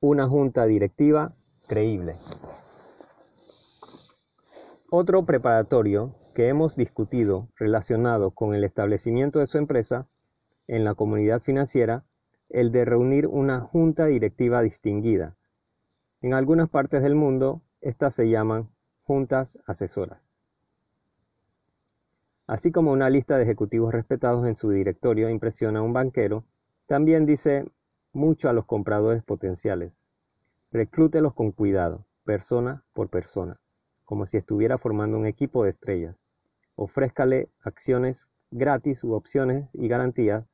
Una 0.00 0.26
junta 0.26 0.66
directiva 0.66 1.34
creíble. 1.68 2.16
Otro 4.90 5.24
preparatorio 5.24 6.14
que 6.32 6.48
hemos 6.48 6.76
discutido 6.76 7.48
relacionado 7.56 8.30
con 8.30 8.54
el 8.54 8.64
establecimiento 8.64 9.38
de 9.38 9.46
su 9.46 9.58
empresa 9.58 10.08
en 10.66 10.84
la 10.84 10.94
comunidad 10.94 11.42
financiera, 11.42 12.04
el 12.48 12.72
de 12.72 12.84
reunir 12.84 13.26
una 13.26 13.60
junta 13.60 14.06
directiva 14.06 14.62
distinguida. 14.62 15.36
En 16.20 16.34
algunas 16.34 16.68
partes 16.68 17.02
del 17.02 17.14
mundo, 17.14 17.62
estas 17.80 18.14
se 18.14 18.28
llaman 18.28 18.70
juntas 19.04 19.58
asesoras. 19.66 20.20
Así 22.46 22.72
como 22.72 22.92
una 22.92 23.10
lista 23.10 23.36
de 23.36 23.44
ejecutivos 23.44 23.92
respetados 23.92 24.46
en 24.46 24.54
su 24.54 24.70
directorio 24.70 25.30
impresiona 25.30 25.80
a 25.80 25.82
un 25.82 25.92
banquero, 25.92 26.44
también 26.86 27.26
dice 27.26 27.66
mucho 28.12 28.48
a 28.48 28.52
los 28.52 28.66
compradores 28.66 29.22
potenciales. 29.22 30.00
Reclútelos 30.70 31.34
con 31.34 31.52
cuidado, 31.52 32.06
persona 32.24 32.84
por 32.92 33.08
persona, 33.08 33.60
como 34.04 34.26
si 34.26 34.36
estuviera 34.36 34.78
formando 34.78 35.18
un 35.18 35.26
equipo 35.26 35.64
de 35.64 35.70
estrellas 35.70 36.21
ofrézcale 36.76 37.48
acciones 37.62 38.28
gratis 38.50 39.02
u 39.04 39.12
opciones 39.12 39.68
y 39.72 39.88
garantías 39.88 40.44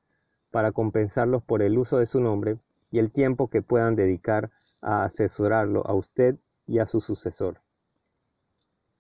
para 0.51 0.73
compensarlos 0.73 1.43
por 1.43 1.63
el 1.63 1.79
uso 1.79 1.99
de 1.99 2.07
su 2.07 2.21
nombre 2.21 2.59
y 2.91 2.99
el 2.99 3.11
tiempo 3.11 3.49
que 3.49 3.63
puedan 3.63 3.97
dedicar 3.97 4.51
a 4.81 5.05
asesorarlo 5.05 5.87
a 5.87 5.95
usted 5.95 6.37
y 6.67 6.79
a 6.79 6.87
su 6.87 7.01
sucesor. 7.01 7.61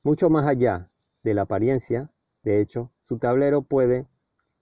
Mucho 0.02 0.30
más 0.30 0.46
allá 0.46 0.88
de 1.22 1.34
la 1.34 1.42
apariencia, 1.42 2.10
de 2.42 2.60
hecho, 2.60 2.90
su 2.98 3.18
tablero 3.18 3.62
puede 3.62 4.06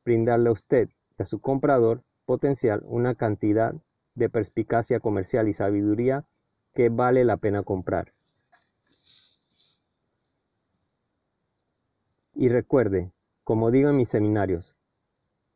brindarle 0.04 0.48
a 0.48 0.52
usted 0.52 0.88
y 1.18 1.22
a 1.22 1.24
su 1.24 1.40
comprador 1.40 2.02
potencial 2.24 2.82
una 2.84 3.14
cantidad 3.14 3.74
de 4.14 4.28
perspicacia 4.28 5.00
comercial 5.00 5.48
y 5.48 5.52
sabiduría 5.52 6.24
que 6.74 6.88
vale 6.88 7.24
la 7.24 7.36
pena 7.36 7.62
comprar. 7.62 8.12
Y 12.38 12.50
recuerde, 12.50 13.12
como 13.44 13.70
digo 13.70 13.88
en 13.88 13.96
mis 13.96 14.10
seminarios, 14.10 14.76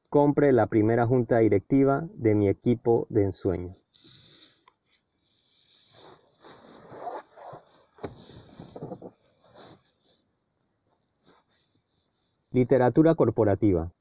compre 0.08 0.50
la 0.50 0.66
primera 0.66 1.06
junta 1.06 1.36
directiva 1.36 2.08
de 2.14 2.34
mi 2.34 2.48
equipo 2.48 3.06
de 3.10 3.24
ensueño. 3.24 3.76
Literatura 12.50 13.14
corporativa. 13.14 13.92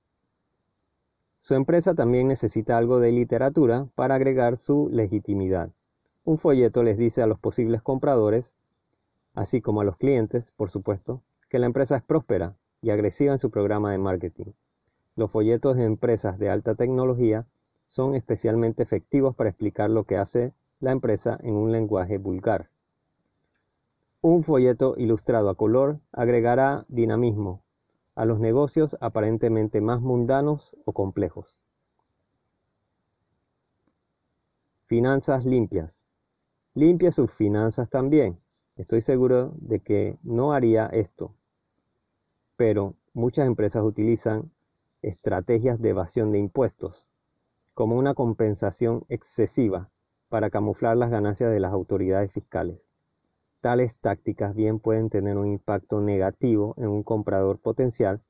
Su 1.40 1.56
empresa 1.56 1.94
también 1.96 2.30
necesita 2.30 2.78
algo 2.78 3.02
de 3.02 3.12
literatura 3.12 3.90
para 3.94 4.16
agregar 4.16 4.56
su 4.56 4.88
legitimidad. 4.90 5.70
Un 6.24 6.38
folleto 6.38 6.82
les 6.84 6.98
dice 6.98 7.22
a 7.22 7.28
los 7.28 7.40
posibles 7.40 7.82
compradores, 7.82 8.54
así 9.34 9.60
como 9.60 9.82
a 9.82 9.84
los 9.84 9.98
clientes, 9.98 10.52
por 10.52 10.70
supuesto, 10.70 11.22
que 11.50 11.60
la 11.60 11.66
empresa 11.66 11.98
es 11.98 12.04
próspera 12.04 12.56
y 12.82 12.92
agresiva 12.92 13.34
en 13.34 13.40
su 13.40 13.50
programa 13.52 13.92
de 13.92 13.98
marketing. 13.98 14.54
Los 15.16 15.32
folletos 15.32 15.76
de 15.76 15.84
empresas 15.84 16.40
de 16.40 16.50
alta 16.50 16.76
tecnología 16.76 17.46
son 17.86 18.16
especialmente 18.16 18.84
efectivos 18.84 19.36
para 19.36 19.50
explicar 19.50 19.90
lo 19.90 20.06
que 20.06 20.18
hace 20.18 20.54
la 20.80 20.92
empresa 20.92 21.38
en 21.44 21.56
un 21.56 21.72
lenguaje 21.72 22.18
vulgar. 22.18 22.70
Un 24.22 24.44
folleto 24.44 24.96
ilustrado 24.98 25.50
a 25.50 25.56
color 25.56 26.00
agregará 26.12 26.86
dinamismo 26.88 27.64
a 28.16 28.26
los 28.26 28.40
negocios 28.40 28.98
aparentemente 29.00 29.82
más 29.82 30.02
mundanos 30.02 30.76
o 30.86 30.94
complejos. 30.94 31.58
Finanzas 34.86 35.46
limpias. 35.46 36.04
Limpia 36.74 37.12
sus 37.12 37.32
finanzas 37.32 37.90
también. 37.90 38.40
Estoy 38.76 39.02
seguro 39.02 39.54
de 39.56 39.80
que 39.80 40.18
no 40.24 40.54
haría 40.54 40.88
esto 40.88 41.34
pero 42.60 42.98
muchas 43.14 43.48
empresas 43.48 43.86
utilizan 43.86 44.52
estrategias 45.02 45.80
de 45.80 45.92
evasión 45.92 46.34
de 46.34 46.40
impuestos 46.40 47.08
como 47.74 47.96
una 47.96 48.14
compensación 48.14 49.06
excesiva 49.08 49.90
para 50.28 50.50
camuflar 50.50 50.98
las 50.98 51.10
ganancias 51.10 51.54
de 51.54 51.62
las 51.62 51.72
autoridades 51.72 52.34
fiscales. 52.34 52.90
Tales 53.62 53.96
tácticas 53.96 54.56
bien 54.56 54.80
pueden 54.80 55.10
tener 55.10 55.38
un 55.38 55.48
impacto 55.48 56.02
negativo 56.02 56.76
en 56.78 56.90
un 56.90 57.02
comprador 57.02 57.60
potencial 57.60 58.22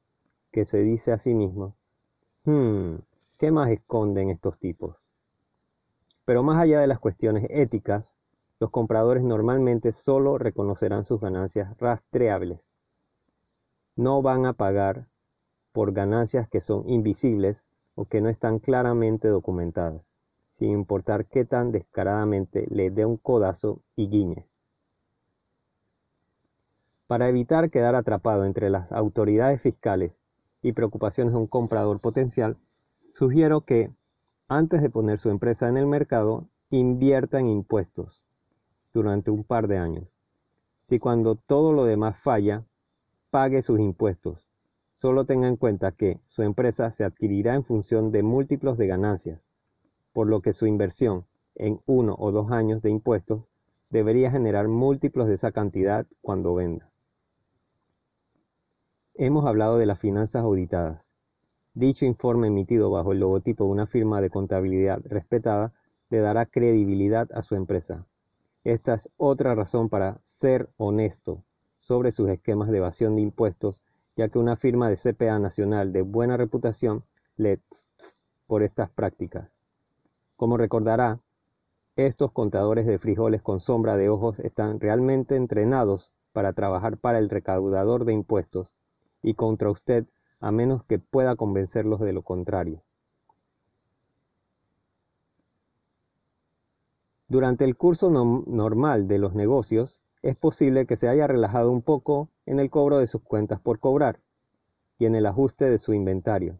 que 0.52 0.63
se 0.63 0.82
dice 0.82 1.12
a 1.12 1.18
sí 1.18 1.34
mismo, 1.34 1.76
hmm, 2.44 2.98
¿qué 3.39 3.50
más 3.50 3.72
esconden 3.72 4.30
estos 4.30 4.60
tipos? 4.60 5.10
Pero 6.26 6.44
más 6.44 6.62
allá 6.62 6.80
de 6.82 6.88
las 6.88 7.00
cuestiones 7.00 7.48
éticas, 7.50 8.15
los 8.60 8.70
compradores 8.70 9.24
normalmente 9.24 9.92
solo 9.92 10.38
reconocerán 10.38 11.04
sus 11.04 11.20
ganancias 11.20 11.76
rastreables 11.80 12.74
no 14.00 14.22
van 14.22 14.46
a 14.46 14.54
pagar 14.54 15.08
por 15.74 15.92
ganancias 15.92 16.48
que 16.48 16.62
son 16.62 16.88
invisibles 16.90 17.66
o 17.96 18.06
que 18.06 18.22
no 18.22 18.30
están 18.30 18.60
claramente 18.60 19.28
documentadas, 19.28 20.16
sin 20.54 20.72
importar 20.72 21.26
qué 21.26 21.44
tan 21.44 21.74
descaradamente 21.74 22.66
le 22.70 22.92
dé 22.92 23.06
un 23.06 23.18
codazo 23.18 23.82
y 23.98 24.08
guiñe. 24.08 24.48
Para 27.08 27.28
evitar 27.28 27.70
quedar 27.70 27.96
atrapado 27.96 28.46
entre 28.46 28.70
las 28.70 28.94
autoridades 28.94 29.62
fiscales 29.62 30.24
y 30.62 30.72
preocupaciones 30.72 31.34
de 31.34 31.40
un 31.40 31.48
comprador 31.48 32.00
potencial, 32.00 32.56
sugiero 33.12 33.66
que, 33.66 33.92
antes 34.48 34.82
de 34.82 34.90
poner 34.90 35.20
su 35.20 35.30
empresa 35.30 35.68
en 35.68 35.76
el 35.76 35.88
mercado, 35.88 36.48
invierta 36.70 37.42
en 37.42 37.50
impuestos 37.50 38.26
durante 38.94 39.30
un 39.30 39.44
par 39.44 39.68
de 39.68 39.78
años. 39.78 40.16
Si 40.80 41.00
cuando 41.00 41.36
todo 41.36 41.74
lo 41.74 41.84
demás 41.84 42.18
falla, 42.18 42.64
pague 43.30 43.62
sus 43.62 43.80
impuestos. 43.80 44.50
Solo 44.92 45.26
tenga 45.26 45.48
en 45.48 45.56
cuenta 45.56 45.92
que 45.92 46.20
su 46.26 46.42
empresa 46.42 46.89
se 46.92 47.04
adquirirá 47.04 47.54
en 47.54 47.63
función 47.63 48.12
de 48.12 48.24
múltiplos 48.24 48.78
de 48.78 48.88
ganancias, 48.88 49.52
por 50.13 50.28
lo 50.28 50.42
que 50.42 50.52
su 50.52 50.65
inversión 50.65 51.26
en 51.56 51.80
uno 51.86 52.15
o 52.18 52.32
dos 52.32 52.52
años 52.52 52.82
de 52.82 52.89
impuestos 52.89 53.46
debería 53.89 54.32
generar 54.32 54.68
múltiplos 54.68 55.28
de 55.28 55.36
esa 55.36 55.52
cantidad 55.52 56.08
cuando 56.22 56.56
venda. 56.56 56.89
Hemos 59.13 59.46
hablado 59.46 59.78
de 59.78 59.86
las 59.86 60.00
finanzas 60.00 60.44
auditadas. 60.44 61.13
Dicho 61.74 62.06
informe 62.06 62.48
emitido 62.48 62.89
bajo 62.89 63.12
el 63.12 63.20
logotipo 63.20 63.65
de 63.65 63.72
una 63.72 63.86
firma 63.86 64.22
de 64.22 64.30
contabilidad 64.30 65.02
respetada 65.06 65.74
le 66.10 66.20
dará 66.20 66.46
credibilidad 66.46 67.30
a 67.34 67.42
su 67.42 67.56
empresa. 67.56 68.08
Esta 68.63 68.96
es 68.96 69.10
otra 69.18 69.54
razón 69.56 69.88
para 69.88 70.20
ser 70.24 70.70
honesto 70.78 71.44
sobre 71.80 72.12
sus 72.12 72.30
esquemas 72.30 72.70
de 72.70 72.78
evasión 72.78 73.15
de 73.15 73.22
impuestos, 73.22 73.84
ya 74.18 74.28
que 74.28 74.38
una 74.38 74.58
firma 74.58 74.89
de 74.89 74.98
CPA 74.98 75.39
nacional 75.39 75.94
de 75.94 76.02
buena 76.02 76.36
reputación 76.36 77.04
le 77.38 77.62
por 78.48 78.63
estas 78.63 78.89
prácticas. 78.89 79.50
Como 80.36 80.58
recordará, 80.58 81.20
estos 81.96 82.32
contadores 82.32 82.86
de 82.86 83.00
frijoles 83.00 83.42
con 83.42 83.60
sombra 83.62 83.96
de 83.96 84.10
ojos 84.10 84.39
están 84.39 84.80
realmente 84.80 85.36
entrenados 85.36 86.12
para 86.34 86.54
trabajar 86.54 86.98
para 86.98 87.18
el 87.18 87.30
recaudador 87.30 88.06
de 88.06 88.13
impuestos 88.13 88.76
y 89.24 89.36
contra 89.36 89.72
usted 89.72 90.06
a 90.42 90.52
menos 90.52 90.84
que 90.84 91.00
pueda 91.00 91.36
convencerlos 91.36 92.02
de 92.02 92.13
lo 92.13 92.22
contrario. 92.22 92.82
Durante 97.30 97.63
el 97.63 97.78
curso 97.78 98.10
normal 98.10 99.08
de 99.08 99.18
los 99.18 99.34
negocios, 99.34 100.02
es 100.21 100.36
posible 100.36 100.86
que 100.86 100.97
se 100.97 101.08
haya 101.08 101.27
relajado 101.27 101.71
un 101.71 101.82
poco 101.82 102.29
en 102.45 102.60
el 102.60 102.69
cobro 102.69 102.97
de 102.99 103.08
sus 103.08 103.21
cuentas 103.21 103.60
por 103.62 103.79
cobrar 103.79 104.19
y 104.97 105.05
en 105.05 105.15
el 105.15 105.25
ajuste 105.25 105.69
de 105.69 105.77
su 105.77 105.93
inventario. 105.93 106.60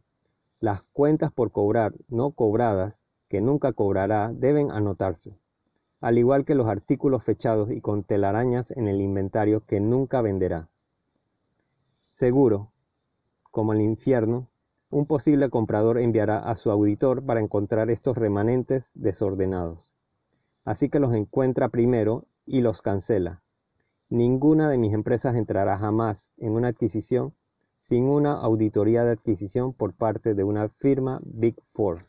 Las 0.62 0.84
cuentas 0.94 1.32
por 1.32 1.52
cobrar 1.52 1.94
no 2.08 2.32
cobradas 2.32 3.06
que 3.28 3.42
nunca 3.42 3.74
cobrará 3.74 4.32
deben 4.34 4.72
anotarse, 4.72 5.38
al 6.00 6.18
igual 6.18 6.46
que 6.46 6.56
los 6.56 6.68
artículos 6.68 7.24
fechados 7.24 7.70
y 7.70 7.82
con 7.82 8.04
telarañas 8.04 8.72
en 8.72 8.88
el 8.88 9.02
inventario 9.02 9.66
que 9.66 9.82
nunca 9.82 10.22
venderá. 10.22 10.70
Seguro, 12.08 12.72
como 13.52 13.74
el 13.74 13.82
infierno, 13.82 14.48
un 14.90 15.06
posible 15.06 15.50
comprador 15.50 16.00
enviará 16.00 16.40
a 16.40 16.56
su 16.56 16.72
auditor 16.72 17.24
para 17.26 17.42
encontrar 17.42 17.92
estos 17.92 18.18
remanentes 18.18 18.92
desordenados. 18.96 19.94
Así 20.64 20.90
que 20.90 21.00
los 21.00 21.14
encuentra 21.14 21.70
primero 21.70 22.26
y 22.46 22.62
los 22.62 22.82
cancela. 22.82 23.44
Ninguna 24.10 24.72
de 24.72 24.80
mis 24.80 24.94
empresas 24.94 25.36
entrará 25.36 25.78
jamás 25.78 26.32
en 26.38 26.54
una 26.54 26.70
adquisición 26.70 27.36
sin 27.76 28.06
una 28.06 28.34
auditoría 28.34 29.04
de 29.04 29.12
adquisición 29.12 29.72
por 29.72 29.94
parte 29.94 30.34
de 30.34 30.44
una 30.44 30.68
firma 30.68 31.22
Big 31.24 31.56
Four. 31.70 32.08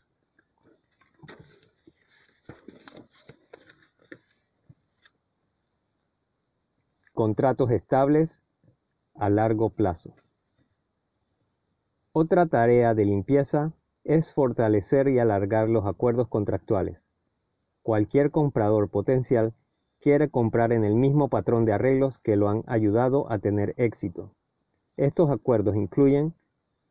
Contratos 7.13 7.69
estables 7.69 8.43
a 9.13 9.29
largo 9.29 9.69
plazo. 9.69 10.15
Otra 12.13 12.47
tarea 12.47 12.95
de 12.95 13.05
limpieza 13.05 13.73
es 14.03 14.33
fortalecer 14.33 15.07
y 15.07 15.19
alargar 15.19 15.69
los 15.69 15.85
acuerdos 15.85 16.27
contractuales. 16.27 17.07
Cualquier 17.83 18.31
comprador 18.31 18.89
potencial 18.89 19.53
quiere 20.01 20.29
comprar 20.29 20.73
en 20.73 20.83
el 20.83 20.95
mismo 20.95 21.29
patrón 21.29 21.63
de 21.63 21.73
arreglos 21.73 22.17
que 22.17 22.35
lo 22.35 22.49
han 22.49 22.63
ayudado 22.65 23.31
a 23.31 23.37
tener 23.37 23.75
éxito. 23.77 24.31
Estos 24.97 25.29
acuerdos 25.29 25.75
incluyen 25.75 26.33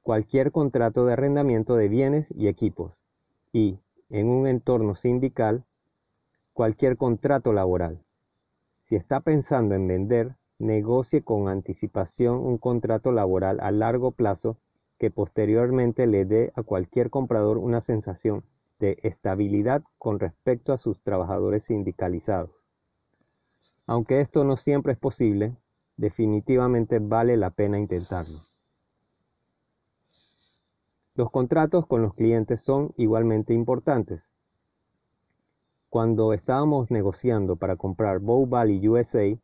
cualquier 0.01 0.53
contrato 0.53 1.05
de 1.05 1.13
arrendamiento 1.13 1.75
de 1.77 1.89
bienes 1.89 2.33
y 2.37 2.47
equipos 2.47 3.03
y, 3.53 3.81
en 4.11 4.29
un 4.29 4.47
entorno 4.47 4.95
sindical, 4.95 5.65
cualquier 6.53 6.97
contrato 6.97 7.53
laboral. 7.53 8.01
Si 8.81 8.95
está 8.95 9.21
pensando 9.21 9.75
en 9.75 9.89
vender, 9.89 10.37
negocie 10.59 11.23
con 11.23 11.49
anticipación 11.49 12.37
un 12.39 12.59
contrato 12.59 13.13
laboral 13.13 13.59
a 13.61 13.71
largo 13.73 14.13
plazo 14.13 14.57
que 14.99 15.11
posteriormente 15.11 16.07
le 16.07 16.27
dé 16.27 16.53
a 16.55 16.63
cualquier 16.63 17.11
comprador 17.11 17.59
una 17.59 17.81
sensación 17.81 18.45
de 18.79 18.99
estabilidad 19.03 19.83
con 19.99 20.21
respecto 20.21 20.73
a 20.73 20.79
sus 20.79 21.01
trabajadores 21.03 21.65
sindicalizados. 21.65 22.60
Aunque 23.87 24.21
esto 24.21 24.45
no 24.45 24.57
siempre 24.57 24.93
es 24.93 24.99
posible, 24.99 25.57
definitivamente 25.97 26.99
vale 26.99 27.37
la 27.37 27.51
pena 27.51 27.79
intentarlo. 27.79 28.39
Los 31.15 31.31
contratos 31.31 31.87
con 31.87 32.01
los 32.03 32.15
clientes 32.15 32.61
son 32.61 32.95
igualmente 32.97 33.53
importantes. 33.53 34.31
Cuando 35.91 36.33
estábamos 36.33 36.91
negociando 36.91 37.57
para 37.57 37.77
comprar 37.77 38.21
Bow 38.21 38.47
Valley 38.47 38.89
USA, 38.89 39.37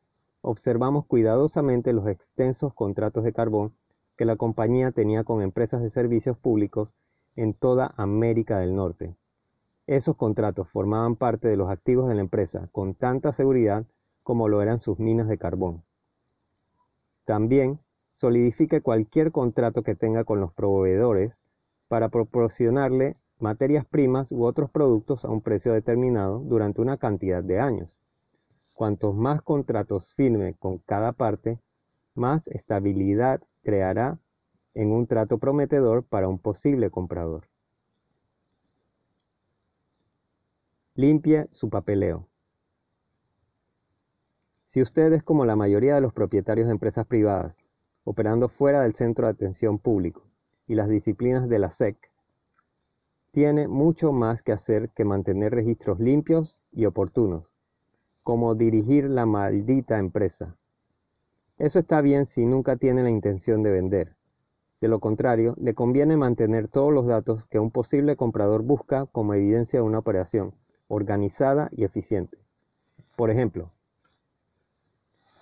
observamos 0.43 1.05
cuidadosamente 1.07 1.93
los 1.93 2.07
extensos 2.07 2.73
contratos 2.73 3.25
de 3.25 3.33
carbón 3.33 3.75
que 4.17 4.25
la 4.25 4.37
compañía 4.37 4.93
tenía 4.93 5.25
con 5.25 5.43
empresas 5.43 5.83
de 5.83 5.91
servicios 5.91 6.39
públicos 6.39 6.95
en 7.35 7.53
toda 7.53 7.93
América 7.97 8.59
del 8.61 8.75
Norte. 8.75 9.17
Esos 9.87 10.17
contratos 10.17 10.69
formaban 10.71 11.17
parte 11.17 11.49
de 11.49 11.57
los 11.57 11.69
activos 11.69 12.09
de 12.09 12.15
la 12.15 12.23
empresa 12.23 12.69
con 12.73 12.95
tanta 12.95 13.33
seguridad 13.33 13.85
como 14.27 14.49
lo 14.49 14.61
eran 14.61 14.81
sus 14.81 14.99
minas 14.99 15.29
de 15.29 15.39
carbón. 15.39 15.85
También 17.25 17.79
solidifique 18.11 18.81
cualquier 18.81 19.31
contrato 19.31 19.85
que 19.85 19.95
tenga 19.95 20.25
con 20.25 20.41
los 20.41 20.53
proveedores 20.53 21.45
para 21.87 22.09
proporcionarle 22.09 23.17
materias 23.39 23.87
primas 23.87 24.33
u 24.33 24.43
otros 24.43 24.69
productos 24.69 25.25
a 25.25 25.29
un 25.29 25.43
precio 25.43 25.73
determinado 25.73 26.41
durante 26.41 26.81
una 26.81 26.97
cantidad 26.97 27.45
de 27.45 27.61
años. 27.61 28.01
Cuantos 28.73 29.15
más 29.15 29.43
contratos 29.43 30.13
firme 30.15 30.55
con 30.55 30.79
cada 30.79 31.13
parte, 31.13 31.61
más 32.17 32.49
estabilidad 32.49 33.41
creará 33.63 34.19
en 34.75 34.91
un 34.91 35.07
trato 35.07 35.39
prometedor 35.39 36.03
para 36.03 36.27
un 36.27 36.41
posible 36.41 36.91
comprador. 36.91 37.47
Limpie 40.97 41.47
su 41.53 41.71
papeleo. 41.71 42.27
Si 44.67 44.83
usted 44.83 45.13
es 45.13 45.23
como 45.23 45.45
la 45.45 45.57
mayoría 45.57 45.95
de 45.95 46.01
los 46.01 46.13
propietarios 46.13 46.67
de 46.67 46.73
empresas 46.73 47.07
privadas, 47.07 47.65
operando 48.05 48.49
fuera 48.49 48.83
del 48.83 48.95
centro 48.95 49.27
de 49.27 49.33
atención 49.33 49.79
público 49.79 50.23
y 50.67 50.75
las 50.75 50.89
disciplinas 50.89 51.49
de 51.49 51.59
la 51.59 51.71
SEC, 51.71 51.97
tiene 53.31 53.69
mucho 53.69 54.13
más 54.13 54.43
que 54.43 54.53
hacer 54.53 54.91
que 54.91 55.05
mantener 55.05 55.53
registros 55.53 55.99
limpios 55.99 56.61
y 56.71 56.85
oportunos, 56.85 57.45
como 58.23 58.55
dirigir 58.55 59.09
la 59.09 59.25
maldita 59.25 59.99
empresa, 59.99 60.57
eso 61.59 61.79
está 61.79 62.03
bien 62.03 62.27
si 62.27 62.45
nunca 62.45 62.77
tiene 62.77 63.03
la 63.03 63.09
intención 63.09 63.63
de 63.63 63.71
vender. 63.71 64.15
De 64.83 64.89
lo 64.89 65.01
contrario, 65.01 65.55
le 65.59 65.75
conviene 65.75 66.15
mantener 66.19 66.69
todos 66.69 66.93
los 66.93 67.07
datos 67.07 67.47
que 67.47 67.59
un 67.59 67.71
posible 67.71 68.15
comprador 68.15 68.63
busca 68.63 69.07
como 69.07 69.33
evidencia 69.33 69.79
de 69.81 69.87
una 69.87 69.99
operación 69.99 70.55
organizada 70.87 71.71
y 71.73 71.85
eficiente. 71.85 72.37
Por 73.17 73.31
ejemplo, 73.31 73.73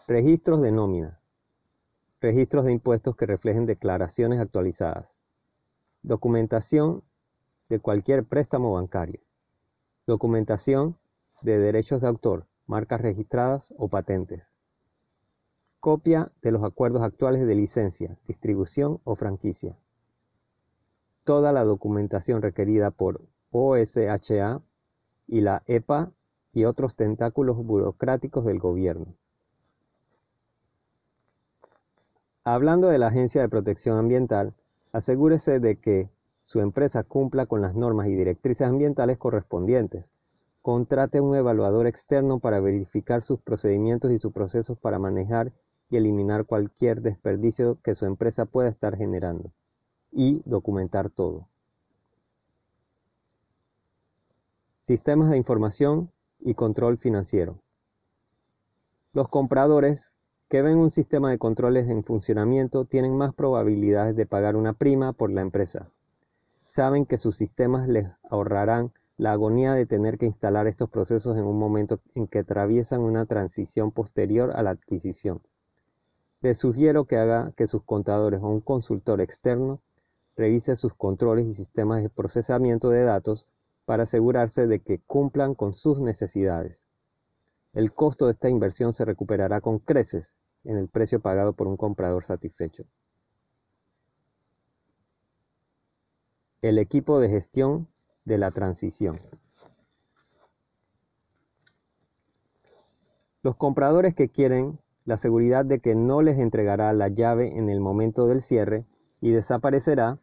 registros 0.07 0.61
de 0.61 0.71
nómina, 0.71 1.19
registros 2.21 2.67
de 2.67 2.73
impuestos 2.73 3.17
que 3.17 3.25
reflejen 3.25 3.65
declaraciones 3.65 4.39
actualizadas, 4.39 5.17
documentación 6.03 7.03
de 7.71 7.81
cualquier 7.81 8.25
préstamo 8.25 8.75
bancario, 8.75 9.21
documentación 10.07 10.99
de 11.41 11.59
derechos 11.59 12.03
de 12.03 12.09
autor, 12.09 12.47
marcas 12.67 13.01
registradas 13.01 13.73
o 13.79 13.89
patentes, 13.89 14.53
Copia 15.81 16.33
de 16.41 16.51
los 16.51 16.65
acuerdos 16.65 17.03
actuales 17.03 17.47
de 17.47 17.55
licencia, 17.55 18.19
distribución 18.27 19.01
o 19.05 19.17
franquicia. 19.17 19.77
Toda 21.25 21.53
la 21.53 21.63
documentación 21.65 22.41
requerida 22.41 22.91
por 22.91 23.21
OSHA 23.51 24.63
y 25.27 25.41
la 25.43 25.63
EPA 25.67 26.11
y 26.55 26.65
otros 26.65 26.95
tentáculos 26.95 27.59
burocráticos 27.59 28.47
del 28.47 28.61
gobierno. 28.61 29.15
Hablando 32.47 32.89
de 32.89 32.99
la 32.99 33.07
Agencia 33.07 33.41
de 33.41 33.49
Protección 33.49 33.97
Ambiental, 33.97 34.53
asegúrese 34.93 35.61
de 35.61 35.77
que 35.77 36.11
su 36.43 36.61
empresa 36.61 37.03
cumpla 37.03 37.47
con 37.47 37.63
las 37.63 37.75
normas 37.75 38.07
y 38.09 38.15
directrices 38.15 38.69
ambientales 38.69 39.17
correspondientes. 39.17 40.13
Contrate 40.61 41.23
un 41.23 41.35
evaluador 41.35 41.87
externo 41.87 42.41
para 42.41 42.61
verificar 42.61 43.23
sus 43.23 43.41
procedimientos 43.41 44.11
y 44.11 44.19
sus 44.19 44.31
procesos 44.31 44.79
para 44.79 44.99
manejar 44.99 45.53
y 45.89 45.97
eliminar 45.97 46.45
cualquier 46.45 47.01
desperdicio 47.01 47.79
que 47.83 47.95
su 47.95 48.05
empresa 48.05 48.45
pueda 48.45 48.69
estar 48.69 48.95
generando 48.95 49.51
y 50.13 50.43
documentar 50.45 51.09
todo. 51.09 51.49
Sistemas 54.83 55.31
de 55.31 55.39
información 55.39 56.11
y 56.41 56.53
control 56.53 56.99
financiero. 56.99 57.59
Los 59.15 59.29
compradores 59.29 60.14
que 60.49 60.63
ven 60.63 60.77
un 60.77 60.91
sistema 60.91 61.31
de 61.31 61.39
controles 61.39 61.89
en 61.89 62.05
funcionamiento 62.05 62.85
tienen 62.85 63.17
más 63.17 63.35
probabilidades 63.35 64.15
de 64.15 64.27
pagar 64.27 64.57
una 64.57 64.73
prima 64.73 65.13
por 65.13 65.31
la 65.31 65.41
empresa. 65.41 65.89
Saben 66.69 67.07
que 67.07 67.19
sus 67.19 67.37
sistemas 67.37 67.89
les 67.89 68.09
ahorrarán 68.29 68.93
la 69.17 69.33
agonía 69.33 69.75
de 69.75 69.87
tener 69.87 70.19
que 70.19 70.27
instalar 70.27 70.67
estos 70.67 70.91
procesos 70.91 71.37
en 71.37 71.45
un 71.45 71.59
momento 71.59 72.01
en 72.15 72.27
que 72.27 72.41
atraviesan 72.41 73.01
una 73.01 73.27
transición 73.27 73.93
posterior 73.93 74.53
a 74.55 74.63
la 74.63 74.71
adquisición. 74.71 75.41
Les 76.41 76.59
sugiero 76.59 77.05
que 77.07 77.17
haga 77.17 77.53
que 77.57 77.67
sus 77.67 77.83
contadores 77.85 78.41
o 78.43 78.49
un 78.49 78.61
consultor 78.61 79.21
externo 79.21 79.81
revise 80.37 80.77
sus 80.77 80.93
controles 80.95 81.47
y 81.47 81.53
sistemas 81.53 82.03
de 82.03 82.11
procesamiento 82.11 82.91
de 82.91 83.05
datos 83.05 83.47
para 83.85 84.03
asegurarse 84.03 84.67
de 84.67 84.81
que 84.81 85.01
cumplan 85.07 85.55
con 85.55 85.75
sus 85.75 86.01
necesidades. 86.01 86.85
El 87.75 87.93
costo 87.93 88.27
de 88.27 88.33
esta 88.33 88.49
inversión 88.49 88.93
se 88.93 89.05
recuperará 89.05 89.61
con 89.61 89.81
creces 89.81 90.37
en 90.63 90.77
el 90.77 90.89
precio 90.89 91.21
pagado 91.21 91.55
por 91.55 91.67
un 91.67 91.77
comprador 91.77 92.25
satisfecho. 92.25 92.85
El 96.63 96.79
equipo 96.79 97.19
de 97.19 97.29
gestión 97.29 97.89
de 98.25 98.39
la 98.39 98.53
transición. 98.53 99.21
Los 103.43 103.57
compradores 103.57 104.15
que 104.15 104.31
quieren 104.31 104.79
la 105.05 105.17
seguridad 105.17 105.65
de 105.65 105.81
que 105.81 105.95
no 105.95 106.23
les 106.23 106.39
entregará 106.39 106.93
la 106.93 107.09
llave 107.09 107.59
en 107.59 107.69
el 107.69 107.81
momento 107.81 108.27
del 108.27 108.41
cierre 108.41 108.87
y 109.21 109.33
desaparecerá 109.33 110.19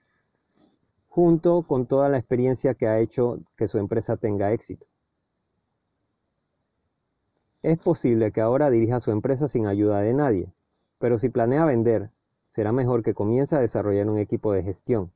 junto 1.09 1.63
con 1.63 1.85
toda 1.85 2.07
la 2.07 2.17
experiencia 2.17 2.73
que 2.73 2.87
ha 2.87 2.99
hecho 2.99 3.39
que 3.57 3.67
su 3.67 3.77
empresa 3.77 4.15
tenga 4.15 4.53
éxito. 4.53 4.87
Es 7.63 7.77
posible 7.77 8.31
que 8.31 8.41
ahora 8.41 8.71
dirija 8.71 8.99
su 8.99 9.11
empresa 9.11 9.47
sin 9.47 9.67
ayuda 9.67 9.99
de 9.99 10.15
nadie, 10.15 10.51
pero 10.97 11.19
si 11.19 11.29
planea 11.29 11.63
vender, 11.63 12.09
será 12.47 12.71
mejor 12.71 13.03
que 13.03 13.13
comience 13.13 13.55
a 13.55 13.59
desarrollar 13.59 14.09
un 14.09 14.17
equipo 14.17 14.51
de 14.51 14.63
gestión, 14.63 15.11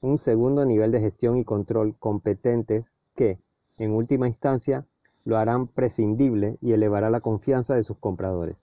un 0.00 0.18
segundo 0.18 0.66
nivel 0.66 0.90
de 0.90 0.98
gestión 0.98 1.36
y 1.36 1.44
control 1.44 1.96
competentes 1.96 2.92
que, 3.14 3.38
en 3.78 3.92
última 3.92 4.26
instancia, 4.26 4.84
lo 5.24 5.38
harán 5.38 5.68
prescindible 5.68 6.58
y 6.60 6.72
elevará 6.72 7.08
la 7.08 7.20
confianza 7.20 7.76
de 7.76 7.84
sus 7.84 7.98
compradores. 7.98 8.56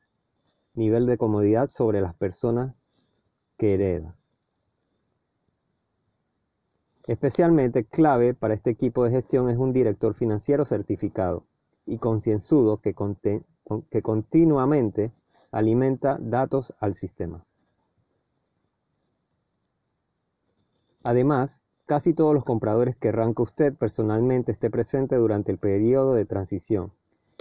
Nivel 0.73 1.05
de 1.05 1.17
comodidad 1.17 1.67
sobre 1.67 2.01
las 2.01 2.15
personas 2.15 2.75
que 3.55 3.75
hereda. 3.75 4.17
Especialmente 7.07 7.85
clave 7.85 8.33
para 8.33 8.53
este 8.53 8.71
equipo 8.71 9.05
de 9.05 9.11
gestión 9.11 9.49
es 9.49 9.57
un 9.57 9.71
director 9.71 10.13
financiero 10.13 10.65
certificado 10.65 11.45
y 11.85 11.97
concienzudo 11.97 12.77
que, 12.77 12.93
continuamente 14.01 15.11
alimenta 15.51 16.17
datos 16.19 16.73
al 16.79 16.93
sistema. 16.93 17.45
Además, 21.03 21.61
casi 21.85 22.13
todos 22.13 22.33
los 22.33 22.45
compradores 22.45 22.95
querrán 22.95 23.33
que 23.35 23.41
usted 23.41 23.73
personalmente 23.75 24.51
esté 24.51 24.69
presente 24.69 25.15
durante 25.17 25.51
el 25.51 25.57
periodo 25.57 26.13
de 26.13 26.25
transición, 26.25 26.93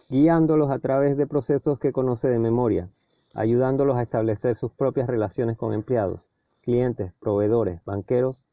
guiándolos 0.08 0.70
a 0.70 0.78
través 0.80 1.16
de 1.16 1.26
procesos 1.26 1.78
que 1.78 1.92
conoce 1.92 2.28
de 2.28 2.38
memoria, 2.38 2.90
ayudándolos 3.34 3.96
a 3.96 4.02
establecer 4.02 4.56
sus 4.56 4.72
propias 4.72 5.06
relaciones 5.06 5.56
con 5.56 5.72
empleados, 5.72 6.28
clientes, 6.62 7.12
proveedores, 7.20 7.80
banqueros 7.84 8.44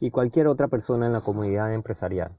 y 0.00 0.10
cualquier 0.10 0.46
otra 0.46 0.68
persona 0.68 1.06
en 1.06 1.12
la 1.12 1.22
comunidad 1.22 1.72
empresarial 1.72 2.36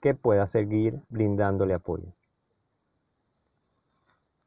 que 0.00 0.14
pueda 0.14 0.46
seguir 0.46 1.02
brindándole 1.08 1.74
apoyo. 1.74 2.15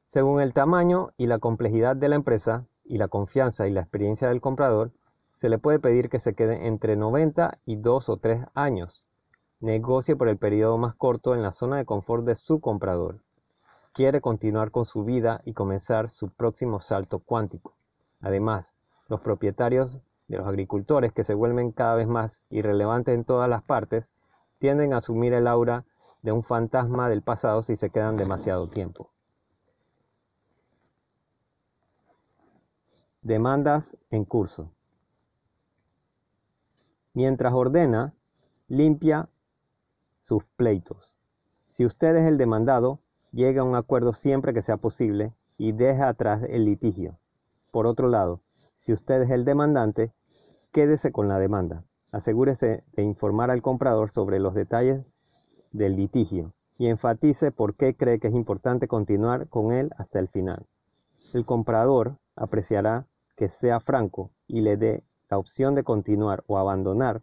Según 0.09 0.41
el 0.41 0.53
tamaño 0.53 1.11
y 1.17 1.27
la 1.27 1.37
complejidad 1.37 1.95
de 1.95 2.09
la 2.09 2.15
empresa 2.15 2.65
y 2.83 2.97
la 2.97 3.09
confianza 3.09 3.67
y 3.67 3.71
la 3.71 3.81
experiencia 3.81 4.27
del 4.27 4.41
comprador, 4.41 4.89
se 5.33 5.49
le 5.49 5.59
puede 5.59 5.77
pedir 5.77 6.09
que 6.09 6.17
se 6.17 6.33
quede 6.33 6.65
entre 6.65 6.95
90 6.95 7.59
y 7.67 7.75
2 7.75 8.09
o 8.09 8.17
3 8.17 8.47
años. 8.55 9.05
Negocie 9.59 10.15
por 10.15 10.27
el 10.27 10.39
periodo 10.39 10.79
más 10.79 10.95
corto 10.95 11.35
en 11.35 11.43
la 11.43 11.51
zona 11.51 11.77
de 11.77 11.85
confort 11.85 12.25
de 12.25 12.33
su 12.33 12.59
comprador. 12.59 13.19
Quiere 13.93 14.19
continuar 14.19 14.71
con 14.71 14.85
su 14.85 15.03
vida 15.03 15.41
y 15.45 15.53
comenzar 15.53 16.09
su 16.09 16.31
próximo 16.31 16.79
salto 16.79 17.19
cuántico. 17.19 17.75
Además, 18.19 18.73
los 19.09 19.21
propietarios 19.21 20.01
de 20.27 20.37
los 20.39 20.47
agricultores 20.47 21.13
que 21.13 21.23
se 21.23 21.35
vuelven 21.35 21.71
cada 21.71 21.93
vez 21.93 22.07
más 22.07 22.41
irrelevantes 22.49 23.13
en 23.13 23.25
todas 23.25 23.47
las 23.47 23.61
partes 23.61 24.09
tienden 24.57 24.91
a 24.93 24.97
asumir 24.97 25.33
el 25.33 25.45
aura 25.45 25.85
de 26.23 26.31
un 26.31 26.41
fantasma 26.41 27.09
del 27.09 27.21
pasado 27.21 27.61
si 27.61 27.75
se 27.75 27.91
quedan 27.91 28.17
demasiado 28.17 28.67
tiempo. 28.69 29.11
Demandas 33.21 33.97
en 34.11 34.23
curso. 34.23 34.71
Mientras 37.13 37.51
ordena, 37.51 38.13
limpia 38.69 39.27
sus 40.21 40.45
pleitos. 40.55 41.17
Si 41.67 41.85
usted 41.85 42.15
es 42.15 42.23
el 42.23 42.37
demandado, 42.37 43.01
llega 43.33 43.61
a 43.61 43.65
un 43.65 43.75
acuerdo 43.75 44.13
siempre 44.13 44.53
que 44.53 44.61
sea 44.61 44.77
posible 44.77 45.33
y 45.57 45.73
deja 45.73 46.07
atrás 46.07 46.43
el 46.47 46.63
litigio. 46.63 47.19
Por 47.71 47.87
otro 47.87 48.07
lado, 48.07 48.39
si 48.75 48.93
usted 48.93 49.21
es 49.23 49.31
el 49.31 49.43
demandante, 49.43 50.13
quédese 50.71 51.11
con 51.11 51.27
la 51.27 51.39
demanda. 51.39 51.83
Asegúrese 52.13 52.85
de 52.93 53.03
informar 53.03 53.51
al 53.51 53.61
comprador 53.61 54.11
sobre 54.11 54.39
los 54.39 54.53
detalles 54.53 55.03
del 55.73 55.97
litigio 55.97 56.53
y 56.77 56.87
enfatice 56.87 57.51
por 57.51 57.75
qué 57.75 57.97
cree 57.97 58.19
que 58.19 58.29
es 58.29 58.33
importante 58.33 58.87
continuar 58.87 59.49
con 59.49 59.73
él 59.73 59.91
hasta 59.97 60.19
el 60.19 60.29
final. 60.29 60.65
El 61.33 61.45
comprador 61.45 62.17
apreciará 62.39 63.05
que 63.35 63.49
sea 63.49 63.79
franco 63.79 64.31
y 64.47 64.61
le 64.61 64.77
dé 64.77 65.03
la 65.29 65.37
opción 65.37 65.75
de 65.75 65.83
continuar 65.83 66.43
o 66.47 66.57
abandonar 66.57 67.21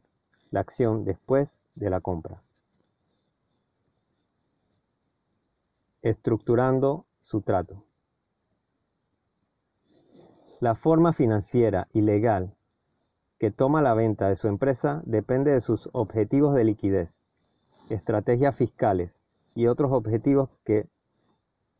la 0.51 0.61
acción 0.61 1.05
después 1.05 1.63
de 1.75 1.91
la 1.91 2.01
compra. 2.01 2.43
Estructurando 6.03 7.07
su 7.21 7.41
trato. 7.41 7.83
La 10.61 10.75
forma 10.75 11.13
financiera 11.13 11.89
y 11.93 12.03
legal 12.03 12.55
que 13.39 13.51
toma 13.51 13.83
la 13.83 13.95
venta 13.95 14.29
de 14.29 14.37
su 14.37 14.49
empresa 14.49 15.03
depende 15.05 15.51
de 15.51 15.61
sus 15.61 15.91
objetivos 15.93 16.55
de 16.55 16.65
liquidez, 16.65 17.21
estrategias 17.91 18.57
fiscales 18.57 19.21
y 19.55 19.67
otros 19.67 19.93
objetivos 19.93 20.49
que 20.65 20.89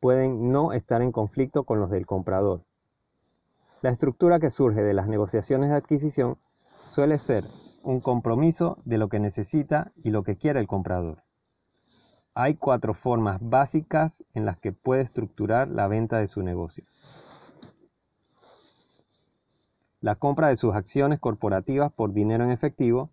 pueden 0.01 0.51
no 0.51 0.73
estar 0.73 1.01
en 1.01 1.13
conflicto 1.13 1.65
con 1.65 1.81
los 1.81 1.91
del 1.91 2.07
comprador. 2.07 2.66
La 3.87 3.93
estructura 3.93 4.41
que 4.41 4.51
surge 4.51 4.83
de 4.83 4.95
las 4.95 5.07
negociaciones 5.07 5.71
de 5.71 5.77
adquisición 5.77 6.39
suele 6.91 7.21
ser 7.21 7.45
un 7.85 8.01
compromiso 8.01 8.79
de 8.85 8.99
lo 8.99 9.09
que 9.09 9.21
necesita 9.21 9.93
y 10.03 10.11
lo 10.11 10.25
que 10.25 10.37
quiere 10.37 10.59
el 10.59 10.67
comprador. 10.67 11.23
Hay 12.35 12.57
cuatro 12.57 12.95
formas 12.95 13.39
básicas 13.41 14.25
en 14.35 14.45
las 14.45 14.59
que 14.59 14.73
puede 14.73 15.03
estructurar 15.03 15.69
la 15.69 15.87
venta 15.87 16.19
de 16.19 16.27
su 16.27 16.43
negocio. 16.43 16.85
La 20.01 20.17
compra 20.17 20.49
de 20.49 20.57
sus 20.57 20.75
acciones 20.75 21.21
corporativas 21.21 21.93
por 21.93 22.13
dinero 22.13 22.43
en 22.43 22.51
efectivo 22.51 23.11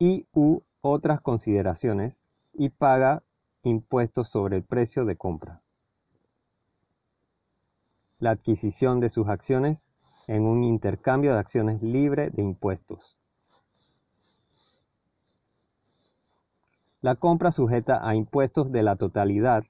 y 0.00 0.26
u 0.32 0.62
otras 0.80 1.20
consideraciones 1.20 2.22
y 2.52 2.70
paga 2.70 3.22
impuestos 3.62 4.28
sobre 4.28 4.56
el 4.56 4.64
precio 4.64 5.04
de 5.04 5.14
compra. 5.14 5.62
La 8.18 8.30
adquisición 8.30 8.98
de 8.98 9.10
sus 9.10 9.28
acciones 9.28 9.88
en 10.28 10.44
un 10.44 10.62
intercambio 10.62 11.32
de 11.32 11.40
acciones 11.40 11.82
libre 11.82 12.30
de 12.30 12.42
impuestos. 12.42 13.18
La 17.00 17.16
compra 17.16 17.50
sujeta 17.50 18.06
a 18.06 18.14
impuestos 18.14 18.70
de 18.70 18.82
la 18.82 18.96
totalidad 18.96 19.64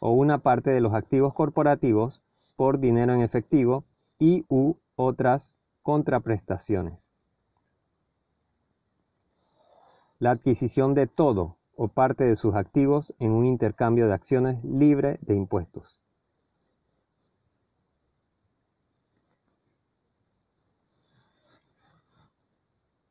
o 0.00 0.12
una 0.12 0.38
parte 0.38 0.70
de 0.70 0.80
los 0.80 0.94
activos 0.94 1.32
corporativos 1.32 2.22
por 2.56 2.80
dinero 2.80 3.14
en 3.14 3.20
efectivo 3.20 3.84
y 4.18 4.44
u 4.48 4.74
otras 4.96 5.56
contraprestaciones. 5.82 7.06
La 10.18 10.32
adquisición 10.32 10.94
de 10.94 11.06
todo 11.06 11.56
o 11.76 11.88
parte 11.88 12.24
de 12.24 12.36
sus 12.36 12.54
activos 12.54 13.14
en 13.18 13.32
un 13.32 13.46
intercambio 13.46 14.06
de 14.06 14.14
acciones 14.14 14.62
libre 14.64 15.18
de 15.22 15.34
impuestos. 15.34 15.99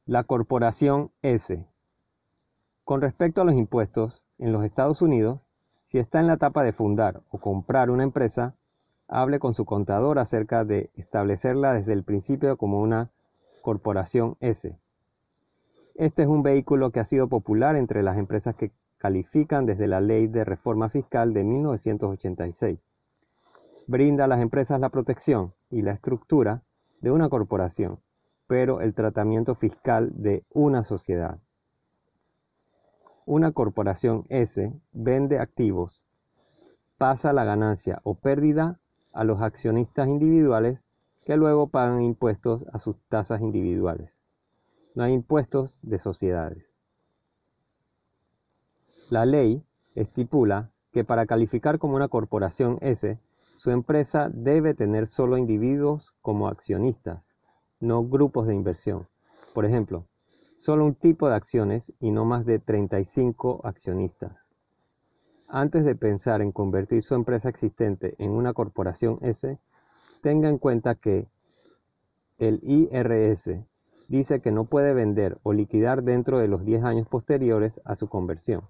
La 0.09 0.23
Corporación 0.23 1.11
S. 1.21 1.67
Con 2.83 2.99
respecto 2.99 3.43
a 3.43 3.45
los 3.45 3.53
impuestos, 3.53 4.25
en 4.39 4.51
los 4.51 4.65
Estados 4.65 5.03
Unidos, 5.03 5.45
si 5.85 5.99
está 5.99 6.19
en 6.19 6.25
la 6.25 6.33
etapa 6.33 6.63
de 6.63 6.71
fundar 6.71 7.21
o 7.29 7.37
comprar 7.37 7.91
una 7.91 8.01
empresa, 8.01 8.55
hable 9.07 9.37
con 9.37 9.53
su 9.53 9.65
contador 9.65 10.17
acerca 10.17 10.65
de 10.65 10.89
establecerla 10.95 11.73
desde 11.73 11.93
el 11.93 12.03
principio 12.03 12.57
como 12.57 12.81
una 12.81 13.11
Corporación 13.61 14.35
S. 14.39 14.75
Este 15.93 16.23
es 16.23 16.27
un 16.27 16.41
vehículo 16.41 16.89
que 16.89 17.01
ha 17.01 17.05
sido 17.05 17.27
popular 17.27 17.75
entre 17.75 18.01
las 18.01 18.17
empresas 18.17 18.55
que 18.55 18.71
califican 18.97 19.67
desde 19.67 19.85
la 19.85 20.01
Ley 20.01 20.25
de 20.25 20.43
Reforma 20.43 20.89
Fiscal 20.89 21.35
de 21.35 21.43
1986. 21.43 22.87
Brinda 23.85 24.25
a 24.25 24.27
las 24.27 24.41
empresas 24.41 24.79
la 24.79 24.89
protección 24.89 25.53
y 25.69 25.83
la 25.83 25.91
estructura 25.91 26.63
de 26.99 27.11
una 27.11 27.29
corporación 27.29 27.99
pero 28.49 28.81
el 28.81 28.95
tratamiento 28.95 29.53
fiscal 29.53 30.09
de 30.15 30.43
una 30.49 30.83
sociedad. 30.83 31.37
Una 33.27 33.51
corporación 33.51 34.25
S 34.29 34.73
vende 34.91 35.37
activos, 35.37 36.03
pasa 36.97 37.31
la 37.31 37.43
ganancia 37.43 38.01
o 38.03 38.15
pérdida 38.15 38.79
a 39.13 39.23
los 39.23 39.43
accionistas 39.43 40.07
individuales 40.07 40.89
que 41.25 41.37
luego 41.37 41.67
pagan 41.67 42.01
impuestos 42.01 42.65
a 42.73 42.79
sus 42.79 42.97
tasas 43.07 43.41
individuales. 43.41 44.19
No 44.95 45.03
hay 45.03 45.13
impuestos 45.13 45.77
de 45.83 45.99
sociedades. 45.99 46.73
La 49.11 49.27
ley 49.27 49.63
estipula 49.93 50.71
que 50.91 51.03
para 51.03 51.27
calificar 51.27 51.77
como 51.77 51.95
una 51.95 52.07
corporación 52.07 52.79
S, 52.81 53.19
su 53.57 53.69
empresa 53.69 54.27
debe 54.33 54.73
tener 54.73 55.05
solo 55.05 55.37
individuos 55.37 56.15
como 56.23 56.47
accionistas 56.47 57.28
no 57.79 58.03
grupos 58.03 58.47
de 58.47 58.55
inversión. 58.55 59.07
Por 59.53 59.65
ejemplo, 59.65 60.05
solo 60.55 60.85
un 60.85 60.95
tipo 60.95 61.29
de 61.29 61.35
acciones 61.35 61.93
y 61.99 62.11
no 62.11 62.25
más 62.25 62.45
de 62.45 62.59
35 62.59 63.61
accionistas. 63.63 64.33
Antes 65.47 65.83
de 65.83 65.95
pensar 65.95 66.41
en 66.41 66.51
convertir 66.51 67.01
su 67.01 67.15
empresa 67.15 67.49
existente 67.49 68.15
en 68.19 68.31
una 68.31 68.53
corporación 68.53 69.17
S, 69.21 69.57
tenga 70.21 70.49
en 70.49 70.57
cuenta 70.57 70.95
que 70.95 71.27
el 72.37 72.59
IRS 72.61 73.65
dice 74.07 74.41
que 74.41 74.51
no 74.51 74.65
puede 74.65 74.93
vender 74.93 75.39
o 75.43 75.53
liquidar 75.53 76.03
dentro 76.03 76.39
de 76.39 76.47
los 76.47 76.65
10 76.65 76.83
años 76.83 77.07
posteriores 77.07 77.81
a 77.85 77.95
su 77.95 78.09
conversión. 78.09 78.63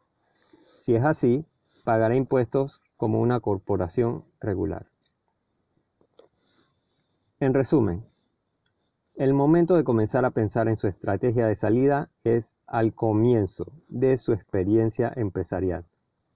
Si 0.79 0.95
es 0.95 1.03
así, 1.03 1.45
pagará 1.83 2.15
impuestos 2.15 2.81
como 2.97 3.19
una 3.19 3.39
corporación 3.39 4.23
regular. 4.39 4.87
En 7.39 7.53
resumen, 7.53 8.05
El 9.19 9.33
momento 9.33 9.75
de 9.75 9.83
comenzar 9.83 10.23
a 10.23 10.31
pensar 10.31 10.69
en 10.69 10.77
su 10.77 10.87
estrategia 10.87 11.45
de 11.45 11.55
salida 11.55 12.09
es 12.23 12.55
al 12.65 12.93
comienzo 12.93 13.73
de 13.89 14.17
su 14.17 14.31
experiencia 14.31 15.11
empresarial, 15.13 15.83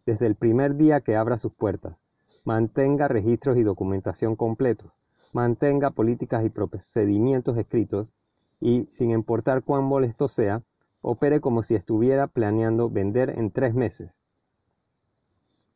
desde 0.05 0.25
el 0.25 0.35
primer 0.35 0.75
día 0.75 0.99
que 0.99 1.15
abra 1.15 1.37
sus 1.37 1.53
puertas. 1.53 2.03
Mantenga 2.43 3.07
registros 3.07 3.57
y 3.57 3.63
documentación 3.63 4.35
completos, 4.35 4.91
mantenga 5.31 5.91
políticas 5.91 6.43
y 6.43 6.49
procedimientos 6.49 7.57
escritos 7.57 8.13
y, 8.59 8.85
sin 8.89 9.11
importar 9.11 9.63
cuán 9.63 9.85
molesto 9.85 10.27
sea, 10.27 10.61
opere 11.01 11.39
como 11.39 11.63
si 11.63 11.75
estuviera 11.75 12.27
planeando 12.27 12.89
vender 12.89 13.29
en 13.29 13.51
tres 13.51 13.73
meses. 13.73 14.19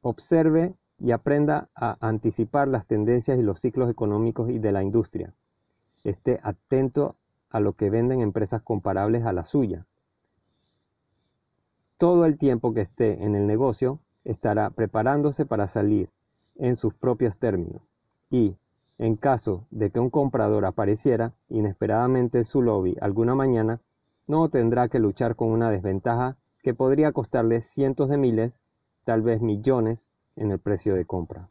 Observe 0.01 0.75
y 0.99 1.11
aprenda 1.11 1.69
a 1.73 1.95
anticipar 2.05 2.67
las 2.67 2.85
tendencias 2.85 3.39
y 3.39 3.43
los 3.43 3.61
ciclos 3.61 3.89
económicos 3.89 4.49
y 4.49 4.59
de 4.59 4.73
la 4.73 4.83
industria 4.83 5.33
esté 6.09 6.39
atento 6.43 7.15
a 7.49 7.59
lo 7.59 7.73
que 7.73 7.89
venden 7.89 8.21
empresas 8.21 8.61
comparables 8.61 9.25
a 9.25 9.33
la 9.33 9.43
suya. 9.43 9.85
Todo 11.97 12.25
el 12.25 12.37
tiempo 12.37 12.73
que 12.73 12.81
esté 12.81 13.23
en 13.23 13.35
el 13.35 13.47
negocio 13.47 13.99
estará 14.23 14.69
preparándose 14.69 15.45
para 15.45 15.67
salir 15.67 16.09
en 16.55 16.75
sus 16.75 16.93
propios 16.93 17.37
términos 17.37 17.93
y, 18.29 18.55
en 18.97 19.15
caso 19.15 19.65
de 19.69 19.89
que 19.89 19.99
un 19.99 20.09
comprador 20.09 20.65
apareciera 20.65 21.33
inesperadamente 21.49 22.39
en 22.39 22.45
su 22.45 22.61
lobby 22.61 22.95
alguna 23.01 23.35
mañana, 23.35 23.81
no 24.27 24.49
tendrá 24.49 24.89
que 24.89 24.99
luchar 24.99 25.35
con 25.35 25.49
una 25.49 25.69
desventaja 25.69 26.37
que 26.61 26.73
podría 26.73 27.11
costarle 27.11 27.61
cientos 27.61 28.09
de 28.09 28.17
miles, 28.17 28.59
tal 29.03 29.21
vez 29.21 29.41
millones, 29.41 30.09
en 30.35 30.51
el 30.51 30.59
precio 30.59 30.93
de 30.95 31.05
compra. 31.05 31.49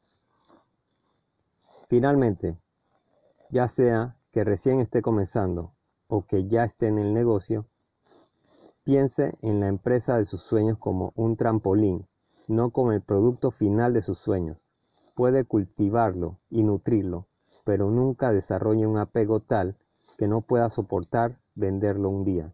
Finalmente, 1.89 2.57
ya 3.51 3.69
sea 3.69 4.16
que 4.37 4.45
recién 4.45 4.81
esté 4.81 5.01
comenzando 5.01 5.73
o 6.09 6.27
que 6.27 6.47
ya 6.47 6.65
esté 6.65 6.89
en 6.89 6.99
el 6.99 7.15
negocio, 7.15 7.65
piense 8.85 9.33
en 9.41 9.61
la 9.61 9.69
empresa 9.69 10.19
de 10.19 10.27
sus 10.27 10.43
sueños 10.43 10.77
como 10.77 11.15
un 11.17 11.39
trampolín, 11.39 12.07
no 12.47 12.69
como 12.69 12.93
el 12.93 13.01
producto 13.01 13.51
final 13.51 13.95
de 13.95 14.03
sus 14.03 14.19
sueños. 14.19 14.63
Puede 15.15 15.45
cultivarlo 15.45 16.39
y 16.51 16.65
nutrirlo, 16.65 17.27
pero 17.65 17.91
nunca 17.91 18.31
desarrolle 18.31 18.87
un 18.87 18.99
apego 18.99 19.41
tal 19.41 19.79
que 20.19 20.29
no 20.29 20.43
pueda 20.43 20.69
soportar 20.69 21.39
venderlo 21.55 22.11
un 22.11 22.25
día, 22.25 22.53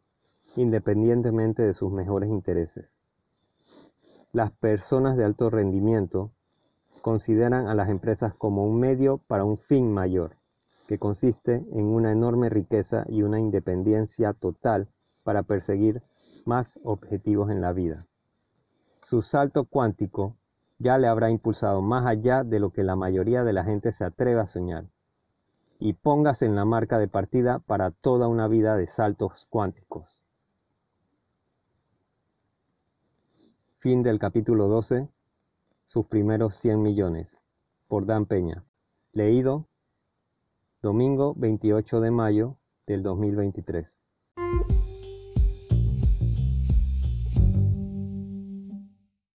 independientemente 0.54 1.64
de 1.64 1.74
sus 1.74 1.90
mejores 1.90 2.30
intereses. 2.30 2.94
Las 4.30 4.52
personas 4.52 5.16
de 5.16 5.24
alto 5.24 5.50
rendimiento 5.50 6.30
consideran 7.00 7.66
a 7.66 7.74
las 7.74 7.88
empresas 7.88 8.34
como 8.34 8.64
un 8.64 8.78
medio 8.78 9.18
para 9.26 9.42
un 9.42 9.58
fin 9.58 9.92
mayor 9.92 10.36
que 10.92 10.98
consiste 10.98 11.64
en 11.72 11.86
una 11.86 12.12
enorme 12.12 12.50
riqueza 12.50 13.06
y 13.08 13.22
una 13.22 13.40
independencia 13.40 14.34
total 14.34 14.90
para 15.22 15.42
perseguir 15.42 16.02
más 16.44 16.78
objetivos 16.84 17.50
en 17.50 17.62
la 17.62 17.72
vida. 17.72 18.06
Su 19.00 19.22
salto 19.22 19.64
cuántico 19.64 20.36
ya 20.78 20.98
le 20.98 21.06
habrá 21.06 21.30
impulsado 21.30 21.80
más 21.80 22.06
allá 22.06 22.44
de 22.44 22.60
lo 22.60 22.72
que 22.72 22.82
la 22.82 22.94
mayoría 22.94 23.42
de 23.42 23.54
la 23.54 23.64
gente 23.64 23.90
se 23.90 24.04
atreve 24.04 24.42
a 24.42 24.46
soñar. 24.46 24.84
Y 25.78 25.94
póngase 25.94 26.44
en 26.44 26.56
la 26.56 26.66
marca 26.66 26.98
de 26.98 27.08
partida 27.08 27.60
para 27.60 27.90
toda 27.90 28.28
una 28.28 28.46
vida 28.46 28.76
de 28.76 28.86
saltos 28.86 29.46
cuánticos. 29.48 30.22
Fin 33.78 34.02
del 34.02 34.18
capítulo 34.18 34.68
12. 34.68 35.08
Sus 35.86 36.04
primeros 36.04 36.54
100 36.56 36.82
millones. 36.82 37.40
Por 37.88 38.04
Dan 38.04 38.26
Peña. 38.26 38.66
Leído 39.14 39.68
domingo 40.82 41.34
28 41.36 42.00
de 42.00 42.10
mayo 42.10 42.58
del 42.88 43.04
2023. 43.04 44.00